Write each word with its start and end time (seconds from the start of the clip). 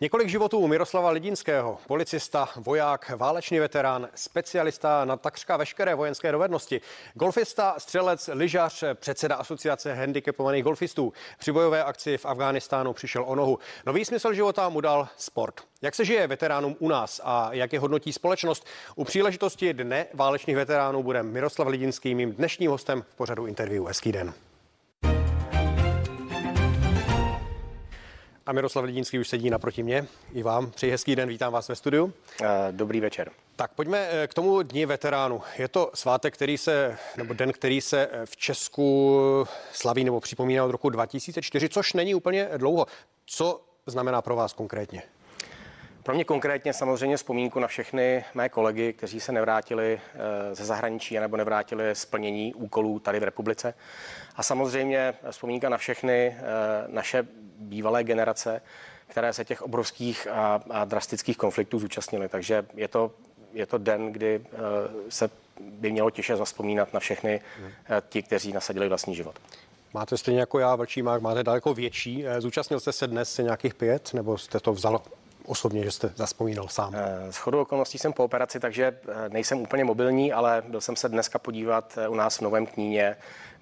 Několik 0.00 0.28
životů 0.28 0.66
Miroslava 0.66 1.10
Lidinského, 1.10 1.78
policista, 1.86 2.48
voják, 2.56 3.12
válečný 3.16 3.58
veterán, 3.58 4.08
specialista 4.14 5.04
na 5.04 5.16
takřka 5.16 5.56
veškeré 5.56 5.94
vojenské 5.94 6.32
dovednosti, 6.32 6.80
golfista, 7.14 7.74
střelec, 7.78 8.30
lyžař, 8.32 8.84
předseda 8.94 9.36
asociace 9.36 9.94
handicapovaných 9.94 10.64
golfistů. 10.64 11.12
Při 11.38 11.52
bojové 11.52 11.84
akci 11.84 12.18
v 12.18 12.26
Afghánistánu 12.26 12.92
přišel 12.92 13.24
o 13.26 13.34
nohu. 13.34 13.58
Nový 13.86 14.04
smysl 14.04 14.32
života 14.32 14.68
mu 14.68 14.80
dal 14.80 15.08
sport. 15.16 15.54
Jak 15.82 15.94
se 15.94 16.04
žije 16.04 16.26
veteránům 16.26 16.76
u 16.78 16.88
nás 16.88 17.20
a 17.24 17.48
jak 17.52 17.72
je 17.72 17.80
hodnotí 17.80 18.12
společnost? 18.12 18.66
U 18.94 19.04
příležitosti 19.04 19.74
Dne 19.74 20.06
válečných 20.14 20.56
veteránů 20.56 21.02
bude 21.02 21.22
Miroslav 21.22 21.68
Lidinský 21.68 22.14
mým 22.14 22.32
dnešním 22.32 22.70
hostem 22.70 23.02
v 23.02 23.16
pořadu 23.16 23.46
interview. 23.46 23.86
Hezký 23.86 24.12
den. 24.12 24.34
A 28.46 28.52
Miroslav 28.52 28.84
Lidínský 28.84 29.18
už 29.18 29.28
sedí 29.28 29.50
naproti 29.50 29.82
mě. 29.82 30.06
I 30.32 30.42
vám 30.42 30.70
přeji 30.70 30.90
hezký 30.90 31.16
den, 31.16 31.28
vítám 31.28 31.52
vás 31.52 31.68
ve 31.68 31.76
studiu. 31.76 32.12
Eh, 32.42 32.46
dobrý 32.70 33.00
večer. 33.00 33.30
Tak 33.56 33.70
pojďme 33.74 34.08
eh, 34.10 34.26
k 34.26 34.34
tomu 34.34 34.62
dní 34.62 34.86
veteránu. 34.86 35.42
Je 35.58 35.68
to 35.68 35.90
svátek, 35.94 36.34
který 36.34 36.58
se, 36.58 36.98
nebo 37.16 37.34
den, 37.34 37.52
který 37.52 37.80
se 37.80 38.08
eh, 38.12 38.26
v 38.26 38.36
Česku 38.36 39.10
slaví 39.72 40.04
nebo 40.04 40.20
připomíná 40.20 40.64
od 40.64 40.70
roku 40.70 40.90
2004, 40.90 41.68
což 41.68 41.92
není 41.92 42.14
úplně 42.14 42.48
dlouho. 42.56 42.86
Co 43.26 43.60
znamená 43.86 44.22
pro 44.22 44.36
vás 44.36 44.52
konkrétně? 44.52 45.02
Pro 46.06 46.14
mě 46.14 46.24
konkrétně 46.24 46.72
samozřejmě 46.72 47.16
vzpomínku 47.16 47.60
na 47.60 47.68
všechny 47.68 48.24
mé 48.34 48.48
kolegy, 48.48 48.92
kteří 48.92 49.20
se 49.20 49.32
nevrátili 49.32 50.00
ze 50.52 50.64
zahraničí 50.64 51.18
nebo 51.18 51.36
nevrátili 51.36 51.94
splnění 51.94 52.54
úkolů 52.54 52.98
tady 52.98 53.20
v 53.20 53.22
republice. 53.22 53.74
A 54.36 54.42
samozřejmě 54.42 55.14
vzpomínka 55.30 55.68
na 55.68 55.76
všechny 55.76 56.36
naše 56.86 57.26
bývalé 57.58 58.04
generace, 58.04 58.62
které 59.06 59.32
se 59.32 59.44
těch 59.44 59.62
obrovských 59.62 60.26
a, 60.26 60.62
a 60.70 60.84
drastických 60.84 61.36
konfliktů 61.36 61.78
zúčastnily. 61.78 62.28
Takže 62.28 62.66
je 62.74 62.88
to, 62.88 63.12
je 63.52 63.66
to 63.66 63.78
den, 63.78 64.12
kdy 64.12 64.38
uh, 64.38 64.58
se 65.08 65.30
by 65.60 65.92
mělo 65.92 66.10
těše 66.10 66.36
zaspomínat 66.36 66.94
na 66.94 67.00
všechny 67.00 67.40
ti, 68.08 68.22
kteří 68.22 68.52
nasadili 68.52 68.88
vlastní 68.88 69.14
život. 69.14 69.38
Máte 69.94 70.16
stejně 70.16 70.40
jako 70.40 70.58
já 70.58 70.76
Vlčímák, 70.76 71.22
máte 71.22 71.44
daleko 71.44 71.74
větší. 71.74 72.26
Eh, 72.26 72.40
zúčastnil 72.40 72.80
jste 72.80 72.92
se 72.92 73.06
dnes 73.06 73.38
nějakých 73.38 73.74
pět, 73.74 74.14
nebo 74.14 74.38
jste 74.38 74.60
to 74.60 74.72
vzal 74.72 75.00
osobně, 75.46 75.84
že 75.84 75.90
jste 75.90 76.12
zaspomínal 76.16 76.68
sám? 76.68 76.94
S 77.30 77.36
chodou 77.36 77.60
okolností 77.60 77.98
jsem 77.98 78.12
po 78.12 78.24
operaci, 78.24 78.60
takže 78.60 78.98
nejsem 79.28 79.58
úplně 79.58 79.84
mobilní, 79.84 80.32
ale 80.32 80.62
byl 80.68 80.80
jsem 80.80 80.96
se 80.96 81.08
dneska 81.08 81.38
podívat 81.38 81.98
u 82.08 82.14
nás 82.14 82.38
v 82.38 82.40
Novém 82.40 82.66
Kníně 82.66 83.16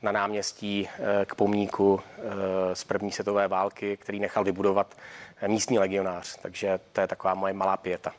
na 0.04 0.12
náměstí 0.12 0.88
eh, 0.88 1.24
k 1.24 1.34
pomníku 1.34 2.00
eh, 2.00 2.74
z 2.74 2.84
první 2.84 3.12
světové 3.12 3.48
války, 3.48 3.96
který 3.96 4.20
nechal 4.20 4.44
vybudovat 4.44 4.96
eh, 5.40 5.48
místní 5.48 5.78
legionář. 5.78 6.38
Takže 6.42 6.80
to 6.92 7.00
je 7.00 7.06
taková 7.06 7.34
moje 7.34 7.52
malá 7.52 7.76
pěta. 7.76 8.12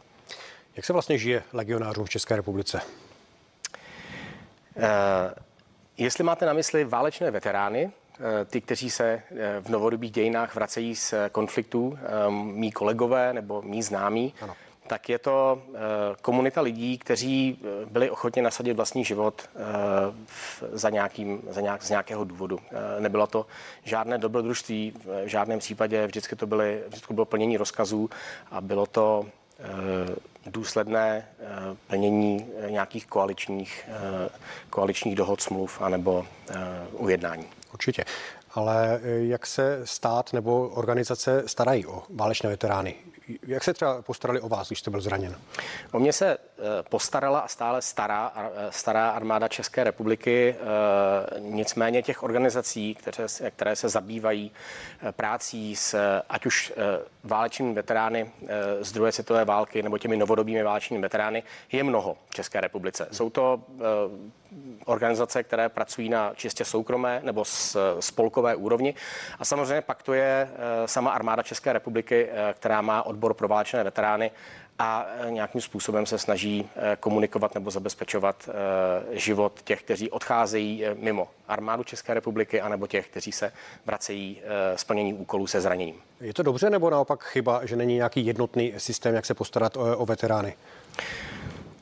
Jak 0.76 0.86
se 0.86 0.94
vlastně 0.94 1.18
žije 1.18 1.44
legionářům 1.54 2.06
v 2.06 2.10
České 2.10 2.36
republice? 2.36 2.82
Jestli 5.98 6.24
máte 6.24 6.46
na 6.46 6.54
mysli 6.54 6.84
válečné 6.84 7.32
veterány, 7.32 7.92
ty, 8.46 8.62
kteří 8.62 8.90
se 8.90 9.22
v 9.62 9.70
novodobých 9.70 10.12
dějinách 10.12 10.56
vracejí 10.56 10.96
z 10.96 11.14
konfliktů, 11.32 11.98
mý 12.30 12.72
kolegové 12.72 13.34
nebo 13.34 13.62
mý 13.62 13.84
známí, 13.84 14.34
ano 14.42 14.56
tak 14.88 15.10
je 15.10 15.20
to 15.20 15.62
eh, 15.68 15.78
komunita 16.22 16.62
lidí, 16.62 16.98
kteří 16.98 17.60
eh, 17.62 17.86
byli 17.86 18.10
ochotni 18.10 18.42
nasadit 18.42 18.74
vlastní 18.74 19.06
život 19.06 19.50
eh, 19.56 19.60
za, 20.72 20.90
nějakým, 20.90 21.42
za 21.50 21.62
nějak, 21.62 21.84
z 21.84 21.90
nějakého 21.90 22.24
důvodu. 22.24 22.60
Nebylo 23.00 23.28
to 23.28 23.46
žádné 23.84 24.18
dobrodružství, 24.18 24.94
v 25.06 25.28
žádném 25.28 25.60
případě 25.60 26.08
vždycky 26.08 26.36
to, 26.36 26.48
byly, 26.48 26.84
vždycky 26.88 27.14
bylo 27.14 27.26
plnění 27.26 27.58
rozkazů 27.58 28.10
a 28.52 28.62
bylo 28.62 28.86
to 28.86 29.26
důsledné 30.46 31.28
plnění 31.88 32.48
nějakých 32.70 33.06
koaličních, 33.06 33.90
koaličních 34.70 35.16
dohod, 35.16 35.42
smluv 35.42 35.82
anebo 35.82 36.26
ujednání. 36.92 37.46
Určitě. 37.76 38.06
Ale 38.54 39.00
jak 39.04 39.46
se 39.46 39.82
stát 39.84 40.34
nebo 40.34 40.68
organizace 40.68 41.44
starají 41.46 41.86
o 41.86 42.04
válečné 42.10 42.50
veterány? 42.50 42.96
Jak 43.48 43.64
se 43.64 43.74
třeba 43.74 44.02
postarali 44.02 44.42
o 44.42 44.50
vás, 44.50 44.68
když 44.68 44.80
jste 44.80 44.92
byl 44.92 45.02
zraněn? 45.02 45.36
O 45.92 46.00
mě 46.00 46.14
se 46.14 46.38
eh, 46.38 46.38
postarala 46.90 47.40
a 47.40 47.48
stále 47.48 47.82
stará, 47.82 48.34
eh, 48.36 48.72
stará 48.72 49.10
armáda 49.10 49.48
České 49.48 49.84
republiky. 49.84 50.56
Nicméně 51.40 52.02
těch 52.02 52.24
organizací, 52.24 52.96
které, 52.96 53.28
které 53.56 53.76
se 53.76 53.90
zabývají 53.90 54.52
prácí 55.12 55.76
s 55.76 56.22
ať 56.30 56.46
už 56.46 56.74
válečnými 57.26 57.74
veterány 57.74 58.32
z 58.82 58.92
druhé 58.92 59.12
světové 59.12 59.46
války 59.46 59.84
nebo 59.84 59.98
těmi 59.98 60.18
novodobými 60.18 60.64
válečnými 60.64 61.02
veterány, 61.02 61.44
je 61.72 61.84
mnoho 61.84 62.18
v 62.30 62.36
České 62.36 62.62
republice. 62.62 63.08
Jsou 63.12 63.30
to 63.30 63.62
organizace, 64.86 65.44
které 65.44 65.70
pracují 65.70 66.10
na 66.10 66.34
čistě 66.36 66.66
soukromé 66.66 67.20
nebo 67.24 67.44
spolkové 68.00 68.56
úrovni. 68.56 68.94
A 69.40 69.46
samozřejmě 69.46 69.82
pak 69.82 70.04
to 70.04 70.14
je 70.14 70.50
sama 70.86 71.12
armáda 71.12 71.44
České 71.44 71.74
republiky, 71.74 72.30
která 72.54 72.82
má 72.82 73.04
odbor 73.04 73.34
pro 73.34 73.48
válečné 73.48 73.84
veterány 73.84 74.32
a 74.80 75.08
e, 75.20 75.32
nějakým 75.32 75.62
způsobem 75.62 76.06
se 76.06 76.18
snaží 76.18 76.70
e, 76.76 76.96
komunikovat 76.96 77.56
nebo 77.56 77.72
zabezpečovat 77.72 78.50
e, 78.50 79.20
život 79.20 79.62
těch, 79.64 79.84
kteří 79.84 80.12
odcházejí 80.12 80.84
mimo 80.94 81.28
armádu 81.48 81.84
České 81.84 82.14
republiky, 82.14 82.62
anebo 82.62 82.88
těch, 82.88 83.08
kteří 83.08 83.32
se 83.32 83.52
vracejí 83.86 84.42
splnění 84.76 85.14
úkolů 85.14 85.48
se 85.48 85.62
zraněním. 85.62 85.96
Je 86.22 86.34
to 86.34 86.44
dobře 86.44 86.70
nebo 86.70 86.90
naopak 86.90 87.24
chyba, 87.24 87.66
že 87.66 87.76
není 87.76 87.96
nějaký 87.96 88.26
jednotný 88.26 88.74
systém, 88.78 89.16
jak 89.16 89.26
se 89.26 89.34
postarat 89.34 89.78
o, 89.78 89.98
o 89.98 90.06
veterány? 90.06 90.56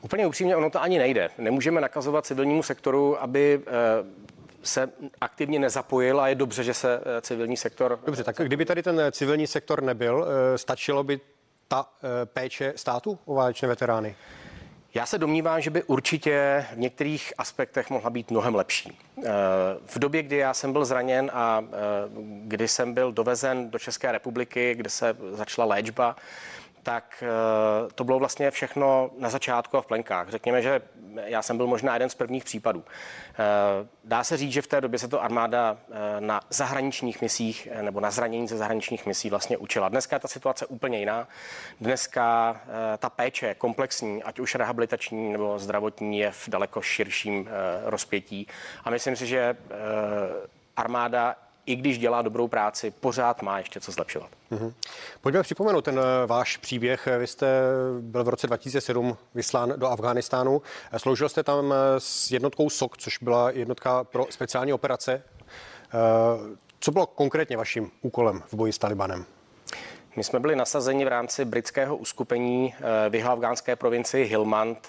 Úplně 0.02 0.26
upřímně, 0.26 0.56
ono 0.56 0.70
to 0.70 0.82
ani 0.82 0.98
nejde. 0.98 1.30
Nemůžeme 1.38 1.80
nakazovat 1.80 2.26
civilnímu 2.26 2.62
sektoru, 2.62 3.22
aby 3.22 3.60
se 4.62 4.90
aktivně 5.20 5.58
nezapojil 5.58 6.20
a 6.20 6.28
je 6.28 6.34
dobře, 6.34 6.64
že 6.64 6.74
se 6.74 7.00
civilní 7.20 7.56
sektor... 7.56 7.98
Dobře, 8.06 8.24
tak 8.24 8.36
kdyby 8.36 8.64
tady 8.64 8.82
ten 8.82 9.00
civilní 9.12 9.46
sektor 9.46 9.82
nebyl, 9.82 10.26
stačilo 10.56 11.04
by 11.04 11.20
ta 11.74 11.86
eh, 12.02 12.26
péče 12.26 12.72
státu 12.76 13.18
o 13.24 13.34
válečné 13.34 13.68
veterány? 13.68 14.16
Já 14.94 15.06
se 15.06 15.18
domnívám, 15.18 15.60
že 15.60 15.70
by 15.70 15.82
určitě 15.82 16.66
v 16.74 16.78
některých 16.78 17.32
aspektech 17.38 17.90
mohla 17.90 18.10
být 18.10 18.30
mnohem 18.30 18.54
lepší. 18.54 18.98
Eh, 19.18 19.22
v 19.86 19.98
době, 19.98 20.22
kdy 20.22 20.36
já 20.36 20.54
jsem 20.54 20.72
byl 20.72 20.84
zraněn 20.84 21.30
a 21.34 21.64
eh, 21.64 21.70
kdy 22.44 22.68
jsem 22.68 22.94
byl 22.94 23.12
dovezen 23.12 23.70
do 23.70 23.78
České 23.78 24.12
republiky, 24.12 24.74
kde 24.74 24.90
se 24.90 25.16
začala 25.30 25.66
léčba, 25.66 26.16
tak 26.84 27.24
eh, 27.26 27.92
to 27.94 28.04
bylo 28.04 28.18
vlastně 28.18 28.50
všechno 28.50 29.10
na 29.18 29.28
začátku 29.28 29.76
a 29.76 29.80
v 29.80 29.86
plenkách. 29.86 30.28
Řekněme, 30.28 30.62
že 30.62 30.80
já 31.24 31.42
jsem 31.42 31.56
byl 31.56 31.66
možná 31.66 31.94
jeden 31.94 32.08
z 32.08 32.14
prvních 32.14 32.44
případů. 32.44 32.84
Eh, 32.84 33.36
dá 34.04 34.24
se 34.24 34.36
říct, 34.36 34.52
že 34.52 34.62
v 34.62 34.66
té 34.66 34.80
době 34.80 34.98
se 34.98 35.08
to 35.08 35.22
armáda 35.22 35.76
eh, 35.76 36.20
na 36.20 36.40
zahraničních 36.50 37.22
misích 37.22 37.68
nebo 37.80 38.00
na 38.00 38.10
zranění 38.10 38.48
ze 38.48 38.56
zahraničních 38.56 39.06
misí 39.06 39.30
vlastně 39.30 39.56
učila. 39.56 39.88
Dneska 39.88 40.16
je 40.16 40.20
ta 40.20 40.28
situace 40.28 40.66
úplně 40.66 40.98
jiná. 40.98 41.28
Dneska 41.80 42.56
ta 42.98 43.10
péče 43.10 43.54
komplexní, 43.54 44.22
ať 44.22 44.38
už 44.38 44.54
rehabilitační 44.54 45.32
nebo 45.32 45.58
zdravotní, 45.58 46.18
je 46.18 46.30
v 46.30 46.48
daleko 46.48 46.82
širším 46.82 47.48
rozpětí. 47.84 48.46
A 48.84 48.90
myslím 48.90 49.16
si, 49.16 49.26
že 49.26 49.56
armáda 50.76 51.36
i 51.66 51.76
když 51.76 51.98
dělá 51.98 52.22
dobrou 52.22 52.48
práci, 52.48 52.90
pořád 52.90 53.42
má 53.42 53.58
ještě 53.58 53.80
co 53.80 53.92
zlepšovat. 53.92 54.30
Mm-hmm. 54.52 54.72
Pojďme 55.20 55.42
připomenout 55.42 55.84
ten 55.84 55.98
eh, 55.98 56.26
váš 56.26 56.56
příběh. 56.56 57.08
Vy 57.18 57.26
jste 57.26 57.46
byl 58.00 58.24
v 58.24 58.28
roce 58.28 58.46
2007 58.46 59.16
vyslán 59.34 59.72
do 59.76 59.88
Afghánistánu. 59.88 60.62
Sloužil 60.96 61.28
jste 61.28 61.42
tam 61.42 61.72
eh, 61.72 61.76
s 62.00 62.30
jednotkou 62.30 62.70
SOK, 62.70 62.96
což 62.96 63.18
byla 63.18 63.50
jednotka 63.50 64.04
pro 64.04 64.26
speciální 64.30 64.72
operace. 64.72 65.22
Eh, 65.22 66.56
co 66.80 66.92
bylo 66.92 67.06
konkrétně 67.06 67.56
vaším 67.56 67.90
úkolem 68.02 68.42
v 68.46 68.54
boji 68.54 68.72
s 68.72 68.78
Talibanem? 68.78 69.24
My 70.16 70.24
jsme 70.24 70.40
byli 70.40 70.56
nasazeni 70.56 71.04
v 71.04 71.08
rámci 71.08 71.44
britského 71.44 71.96
uskupení 71.96 72.74
v 73.08 73.14
jeho 73.14 73.32
afgánské 73.32 73.76
provincii 73.76 74.24
Hilmand 74.24 74.88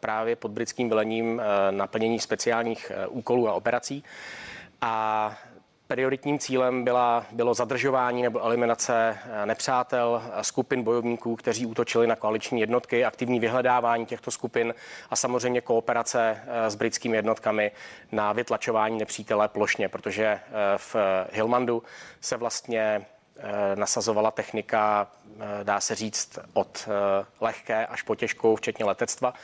právě 0.00 0.36
pod 0.36 0.50
britským 0.50 0.88
velením 0.88 1.42
naplnění 1.70 2.20
speciálních 2.20 2.92
úkolů 3.08 3.48
a 3.48 3.52
operací. 3.52 4.04
A 4.80 5.36
Prioritním 5.88 6.38
cílem 6.38 6.84
byla, 6.84 7.26
bylo 7.32 7.54
zadržování 7.54 8.22
nebo 8.22 8.42
eliminace 8.44 9.18
eh, 9.24 9.46
nepřátel, 9.46 10.22
skupin 10.42 10.82
bojovníků, 10.82 11.36
kteří 11.36 11.66
útočili 11.66 12.06
na 12.06 12.16
koaliční 12.16 12.60
jednotky, 12.60 13.04
aktivní 13.04 13.40
vyhledávání 13.40 14.06
těchto 14.06 14.30
skupin 14.30 14.74
a 15.10 15.16
samozřejmě 15.16 15.60
kooperace 15.60 16.42
eh, 16.46 16.70
s 16.70 16.74
britskými 16.74 17.16
jednotkami 17.16 17.70
na 18.12 18.32
vytlačování 18.32 18.98
nepřítele 18.98 19.48
plošně, 19.48 19.88
protože 19.88 20.24
eh, 20.24 20.40
v 20.76 20.96
Hilmandu 21.32 21.82
se 22.20 22.36
vlastně 22.36 23.06
nasazovala 23.74 24.30
technika, 24.30 25.06
dá 25.62 25.80
se 25.80 25.94
říct, 25.94 26.38
od 26.52 26.88
lehké 27.40 27.86
až 27.86 28.02
po 28.02 28.14
těžkou, 28.14 28.56
včetně 28.56 28.84
letectva. 28.84 29.34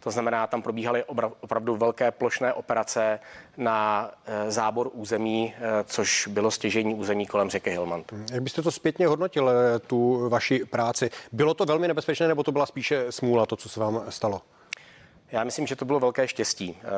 To 0.00 0.10
znamená, 0.10 0.46
tam 0.46 0.62
probíhaly 0.62 1.04
opravdu 1.40 1.76
velké 1.76 2.10
plošné 2.10 2.52
operace 2.52 3.20
na 3.56 4.10
zábor 4.48 4.90
území, 4.92 5.54
což 5.84 6.26
bylo 6.26 6.50
stěžení 6.50 6.94
území 6.94 7.26
kolem 7.26 7.50
řeky 7.50 7.70
Hilmand. 7.70 8.12
Jak 8.32 8.42
byste 8.42 8.62
to 8.62 8.70
zpětně 8.70 9.06
hodnotil, 9.06 9.50
tu 9.86 10.28
vaši 10.28 10.64
práci? 10.64 11.10
Bylo 11.32 11.54
to 11.54 11.64
velmi 11.64 11.88
nebezpečné, 11.88 12.28
nebo 12.28 12.42
to 12.42 12.52
byla 12.52 12.66
spíše 12.66 13.12
smůla, 13.12 13.46
to, 13.46 13.56
co 13.56 13.68
se 13.68 13.80
vám 13.80 14.02
stalo? 14.08 14.42
Já 15.32 15.44
myslím, 15.44 15.66
že 15.66 15.76
to 15.76 15.84
bylo 15.84 16.00
velké 16.00 16.28
štěstí. 16.28 16.78
Eh, 16.84 16.88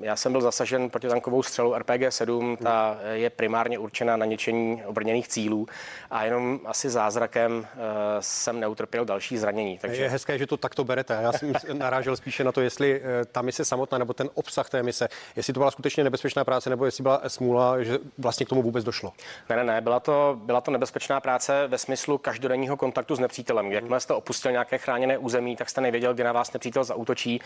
já 0.00 0.16
jsem 0.16 0.32
byl 0.32 0.40
zasažen 0.40 0.90
protitankovou 0.90 1.42
střelou 1.42 1.74
RPG-7, 1.74 2.56
ta 2.56 2.98
je 3.12 3.30
primárně 3.30 3.78
určena 3.78 4.16
na 4.16 4.26
ničení 4.26 4.82
obrněných 4.84 5.28
cílů 5.28 5.66
a 6.10 6.24
jenom 6.24 6.60
asi 6.64 6.90
zázrakem 6.90 7.66
eh, 7.72 7.76
jsem 8.20 8.60
neutrpěl 8.60 9.04
další 9.04 9.38
zranění. 9.38 9.78
Takže... 9.78 10.02
Je 10.02 10.08
hezké, 10.08 10.38
že 10.38 10.46
to 10.46 10.56
takto 10.56 10.84
berete. 10.84 11.18
Já 11.22 11.32
jsem 11.32 11.52
narážel 11.72 12.16
spíše 12.16 12.44
na 12.44 12.52
to, 12.52 12.60
jestli 12.60 13.02
eh, 13.04 13.24
ta 13.24 13.42
mise 13.42 13.64
samotná 13.64 13.98
nebo 13.98 14.14
ten 14.14 14.30
obsah 14.34 14.70
té 14.70 14.82
mise, 14.82 15.08
jestli 15.36 15.52
to 15.52 15.60
byla 15.60 15.70
skutečně 15.70 16.04
nebezpečná 16.04 16.44
práce 16.44 16.70
nebo 16.70 16.84
jestli 16.84 17.02
byla 17.02 17.22
smůla, 17.28 17.82
že 17.82 17.98
vlastně 18.18 18.46
k 18.46 18.48
tomu 18.48 18.62
vůbec 18.62 18.84
došlo. 18.84 19.12
Ne, 19.48 19.56
ne, 19.56 19.64
ne, 19.64 19.80
byla 19.80 20.00
to, 20.00 20.40
byla 20.42 20.60
to 20.60 20.70
nebezpečná 20.70 21.20
práce 21.20 21.66
ve 21.66 21.78
smyslu 21.78 22.18
každodenního 22.18 22.76
kontaktu 22.76 23.16
s 23.16 23.18
nepřítelem. 23.18 23.72
Jakmile 23.72 24.00
jste 24.00 24.14
opustil 24.14 24.52
nějaké 24.52 24.78
chráněné 24.78 25.18
území, 25.18 25.56
tak 25.56 25.70
jste 25.70 25.80
nevěděl, 25.80 26.14
kdy 26.14 26.24
na 26.24 26.32
vás 26.32 26.52
nepřítel 26.52 26.84
zautočí 26.84 27.40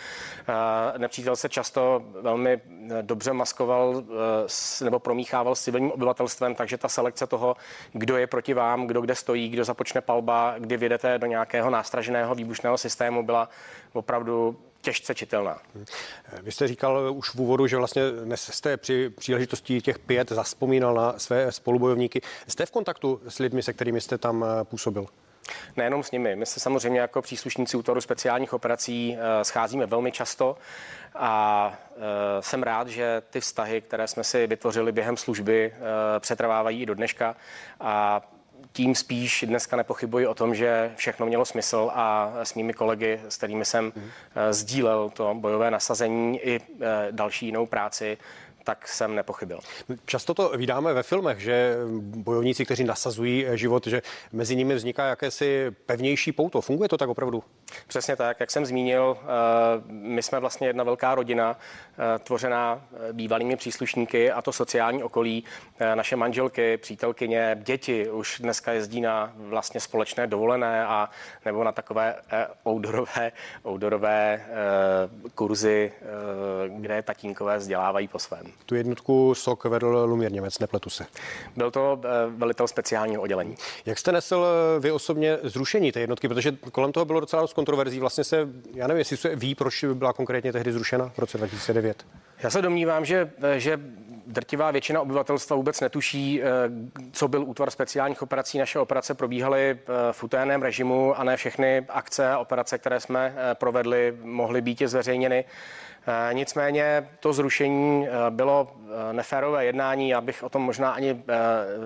Nepřítel 0.99 1.37
se 1.37 1.49
často 1.49 2.03
velmi 2.21 2.53
eh, 2.53 3.03
dobře 3.03 3.33
maskoval 3.33 4.03
eh, 4.81 4.85
nebo 4.85 4.99
promíchával 4.99 5.55
s 5.55 5.63
civilním 5.63 5.93
obyvatelstvem, 5.93 6.55
takže 6.55 6.79
ta 6.79 6.89
selekce 6.89 7.27
toho, 7.27 7.57
kdo 7.93 8.17
je 8.17 8.27
proti 8.27 8.55
vám, 8.55 8.87
kdo 8.87 9.01
kde 9.01 9.15
stojí, 9.15 9.49
kdo 9.49 9.65
započne 9.65 10.01
palba, 10.01 10.55
kdy 10.59 10.77
vyjdete 10.77 11.19
do 11.19 11.27
nějakého 11.27 11.71
nástraženého 11.71 12.35
výbušného 12.35 12.79
systému, 12.79 13.23
byla 13.23 13.49
opravdu 13.93 14.57
těžce 14.83 15.15
čitelná. 15.15 15.59
Vy 16.43 16.53
jste 16.53 16.69
říkal 16.69 17.13
už 17.13 17.35
v 17.35 17.41
úvodu, 17.41 17.67
že 17.67 17.77
vlastně 17.77 18.11
dnes 18.11 18.51
jste 18.53 18.77
při 18.77 19.11
příležitosti 19.11 19.81
těch 19.81 19.99
pět 19.99 20.31
zaspomínal 20.31 20.95
na 20.95 21.19
své 21.19 21.53
spolubojovníky. 21.53 22.21
Jste 22.47 22.67
v 22.67 22.71
kontaktu 22.71 23.21
s 23.29 23.39
lidmi, 23.39 23.63
se 23.63 23.73
kterými 23.73 24.01
jste 24.01 24.19
tam 24.19 24.45
eh, 24.45 24.65
působil? 24.65 25.07
Nejenom 25.77 26.03
s 26.03 26.11
nimi. 26.11 26.37
My 26.37 26.47
se 26.47 26.61
samozřejmě 26.61 27.01
jako 27.01 27.23
příslušníci 27.23 27.77
útvaru 27.77 28.01
speciálních 28.01 28.53
operací 28.53 29.17
eh, 29.19 29.45
scházíme 29.45 29.87
velmi 29.87 30.13
často 30.13 30.57
a 31.15 31.73
eh, 31.91 31.99
jsem 32.41 32.63
rád, 32.63 32.89
že 32.89 33.23
ty 33.31 33.41
vztahy, 33.41 33.81
které 33.81 34.09
jsme 34.09 34.25
si 34.25 34.47
vytvořili 34.47 34.93
během 34.93 35.17
služby, 35.17 35.73
eh, 35.75 36.21
přetrvávají 36.21 36.83
i 36.83 36.87
do 36.87 36.95
dneška 36.95 37.37
a 37.81 38.23
tím 38.73 38.95
spíš 38.95 39.45
dneska 39.49 39.77
nepochybuji 39.77 40.27
o 40.27 40.35
tom, 40.35 40.55
že 40.55 40.93
všechno 40.97 41.27
mělo 41.27 41.45
smysl 41.45 41.91
a 41.95 42.33
s 42.43 42.55
mými 42.55 42.73
kolegy, 42.73 43.21
s 43.29 43.37
kterými 43.37 43.65
jsem 43.65 43.85
mm. 43.85 44.11
sdílel 44.51 45.11
to 45.11 45.35
bojové 45.35 45.71
nasazení 45.71 46.41
i 46.41 46.61
další 47.11 47.47
jinou 47.47 47.67
práci, 47.67 48.19
tak 48.65 48.89
jsem 48.89 49.15
nepochybil. 49.15 49.59
Často 50.05 50.35
to 50.35 50.49
vydáme 50.49 50.93
ve 50.93 51.03
filmech, 51.03 51.41
že 51.41 51.77
bojovníci, 52.01 52.65
kteří 52.65 52.85
nasazují 52.85 53.47
život, 53.55 53.87
že 53.87 54.03
mezi 54.33 54.57
nimi 54.57 54.75
vzniká 54.75 55.07
jakési 55.07 55.71
pevnější 55.87 56.33
pouto. 56.33 56.61
Funguje 56.61 56.89
to 56.89 56.97
tak 56.97 57.09
opravdu? 57.09 57.45
Přesně 57.87 58.17
tak, 58.17 58.41
jak 58.41 58.51
jsem 58.51 58.67
zmínil, 58.67 59.19
eh, 59.21 59.25
my 59.89 60.23
jsme 60.23 60.41
vlastně 60.41 60.67
jedna 60.67 60.85
velká 60.85 61.15
rodina, 61.15 61.57
eh, 61.57 62.19
tvořená 62.19 62.83
eh, 62.93 63.13
bývalými 63.13 63.57
příslušníky 63.57 64.33
a 64.33 64.43
to 64.43 64.53
sociální 64.53 65.03
okolí. 65.03 65.45
Naše 65.95 66.17
manželky, 66.17 66.77
přítelkyně, 66.77 67.57
děti 67.63 68.11
už 68.11 68.41
dneska 68.41 68.73
jezdí 68.73 69.01
na 69.01 69.33
vlastně 69.37 69.81
společné 69.81 70.27
dovolené 70.27 70.87
a 70.87 71.11
nebo 71.45 71.65
na 71.65 71.73
takové 71.73 72.15
outdoorové, 72.69 73.33
outdoorové 73.67 74.47
kurzy, 75.35 75.93
kde 76.69 77.03
tatínkové 77.03 77.59
vzdělávají 77.59 78.09
po 78.09 78.19
svém. 78.19 78.52
Tu 78.67 78.75
jednotku 78.75 79.35
SOK 79.35 79.65
vedl 79.65 80.05
Lumír 80.07 80.33
Němec, 80.33 80.59
nepletu 80.59 80.91
se. 80.91 81.07
Byl 81.57 81.71
to 81.71 82.01
velitel 82.29 82.69
speciálního 82.69 83.23
oddělení. 83.23 83.55
Jak 83.87 83.99
jste 83.99 84.13
nesl 84.13 84.47
vy 84.81 84.93
osobně 84.93 85.39
zrušení 85.43 85.93
té 85.93 86.01
jednotky, 86.01 86.29
protože 86.29 86.57
kolem 86.73 86.93
toho 86.93 87.05
bylo 87.05 87.21
docela 87.21 87.43
dost 87.43 87.53
kontroverzí. 87.53 88.01
Vlastně 88.01 88.25
se, 88.25 88.49
já 88.75 88.87
nevím, 88.87 88.99
jestli 88.99 89.17
se 89.17 89.37
ví, 89.37 89.55
proč 89.55 89.85
byla 89.95 90.13
konkrétně 90.13 90.53
tehdy 90.53 90.73
zrušena 90.73 91.09
v 91.15 91.19
roce 91.19 91.39
2009. 91.39 92.07
Já 92.43 92.51
se 92.51 92.63
domnívám, 92.63 93.05
že, 93.05 93.33
že 93.57 93.81
drtivá 94.33 94.71
většina 94.71 95.01
obyvatelstva 95.01 95.57
vůbec 95.57 95.81
netuší, 95.81 96.43
eh, 96.43 96.47
co 97.13 97.29
byl 97.29 97.45
útvar 97.45 97.71
speciálních 97.71 98.23
operací. 98.23 98.59
Naše 98.59 98.79
operace 98.79 99.15
probíhaly 99.15 99.71
eh, 99.71 100.13
v 100.13 100.25
utajném 100.25 100.63
režimu 100.63 101.19
a 101.19 101.25
ne 101.25 101.37
všechny 101.37 101.87
akce 101.89 102.31
a 102.31 102.39
operace, 102.39 102.79
které 102.79 103.01
jsme 103.01 103.35
eh, 103.37 103.55
provedli, 103.55 104.17
mohly 104.23 104.61
být 104.61 104.83
zveřejněny. 104.87 105.45
Nicméně 106.33 107.09
to 107.21 107.33
zrušení 107.33 108.09
bylo 108.31 108.73
neférové 109.13 109.65
jednání, 109.65 110.09
já 110.09 110.21
bych 110.21 110.43
o 110.43 110.49
tom 110.49 110.63
možná 110.63 110.91
ani 110.91 111.23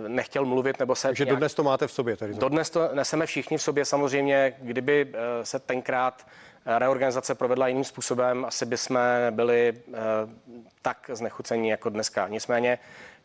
nechtěl 0.09 0.45
mluvit. 0.45 0.79
Nebo 0.79 0.95
se 0.95 1.09
Takže 1.09 1.25
nějak... 1.25 1.37
dodnes 1.37 1.55
to 1.55 1.63
máte 1.63 1.87
v 1.87 1.93
sobě? 1.93 2.17
Tedy 2.17 2.35
dodnes 2.35 2.71
to 2.71 2.89
neseme 2.93 3.27
všichni 3.27 3.59
v 3.59 3.63
sobě 3.63 3.85
samozřejmě, 3.85 4.55
kdyby 4.59 5.13
se 5.43 5.59
tenkrát 5.59 6.27
reorganizace 6.67 7.35
provedla 7.35 7.69
jiným 7.69 7.85
způsobem, 7.85 8.45
asi 8.45 8.67
bychom 8.67 8.99
byli 9.31 9.73
eh, 9.89 9.99
tak 10.83 11.11
znechucení 11.13 11.69
jako 11.69 11.89
dneska. 11.89 12.29
Nicméně 12.29 12.79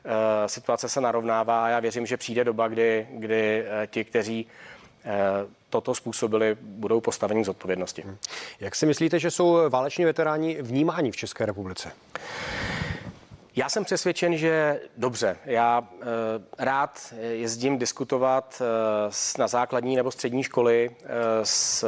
eh, 0.06 0.50
situace 0.50 0.90
se 0.90 1.02
narovnává 1.02 1.66
a 1.66 1.70
já 1.70 1.80
věřím, 1.80 2.06
že 2.06 2.18
přijde 2.18 2.44
doba, 2.44 2.68
kdy, 2.68 3.08
kdy 3.12 3.66
eh, 3.66 3.88
ti, 3.88 4.04
kteří 4.04 4.48
toto 5.70 5.96
způsobili, 5.96 6.58
budou 6.62 7.02
postaveni 7.02 7.46
z 7.46 7.50
odpovědnosti. 7.50 8.04
Jak 8.60 8.76
si 8.76 8.86
myslíte, 8.86 9.20
že 9.20 9.32
jsou 9.32 9.70
váleční 9.70 10.06
veteráni 10.06 10.62
vnímáni 10.62 11.12
v 11.12 11.16
České 11.16 11.46
republice? 11.46 11.92
Já 13.56 13.70
jsem 13.70 13.84
přesvědčen, 13.86 14.38
že 14.38 14.82
dobře. 14.98 15.38
Já 15.46 15.88
e, 16.02 16.06
rád 16.66 17.14
jezdím 17.32 17.78
diskutovat 17.78 18.62
e, 18.62 19.40
na 19.40 19.48
základní 19.48 19.96
nebo 19.96 20.12
střední 20.12 20.44
školy 20.44 20.90
e, 20.90 21.06
s 21.46 21.86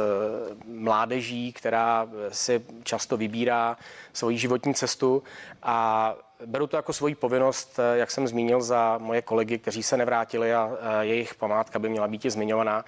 mládeží, 0.66 1.52
která 1.52 2.08
si 2.28 2.62
často 2.82 3.16
vybírá 3.16 3.76
svoji 4.12 4.38
životní 4.38 4.74
cestu 4.74 5.22
a 5.62 6.14
beru 6.46 6.66
to 6.66 6.76
jako 6.76 6.92
svoji 6.92 7.14
povinnost, 7.14 7.80
jak 7.94 8.10
jsem 8.10 8.28
zmínil, 8.28 8.60
za 8.62 8.98
moje 8.98 9.22
kolegy, 9.22 9.58
kteří 9.58 9.82
se 9.82 9.96
nevrátili 9.96 10.54
a 10.54 10.70
jejich 11.00 11.34
památka 11.34 11.78
by 11.78 11.88
měla 11.88 12.08
být 12.08 12.24
i 12.24 12.30
zmiňovaná. 12.30 12.84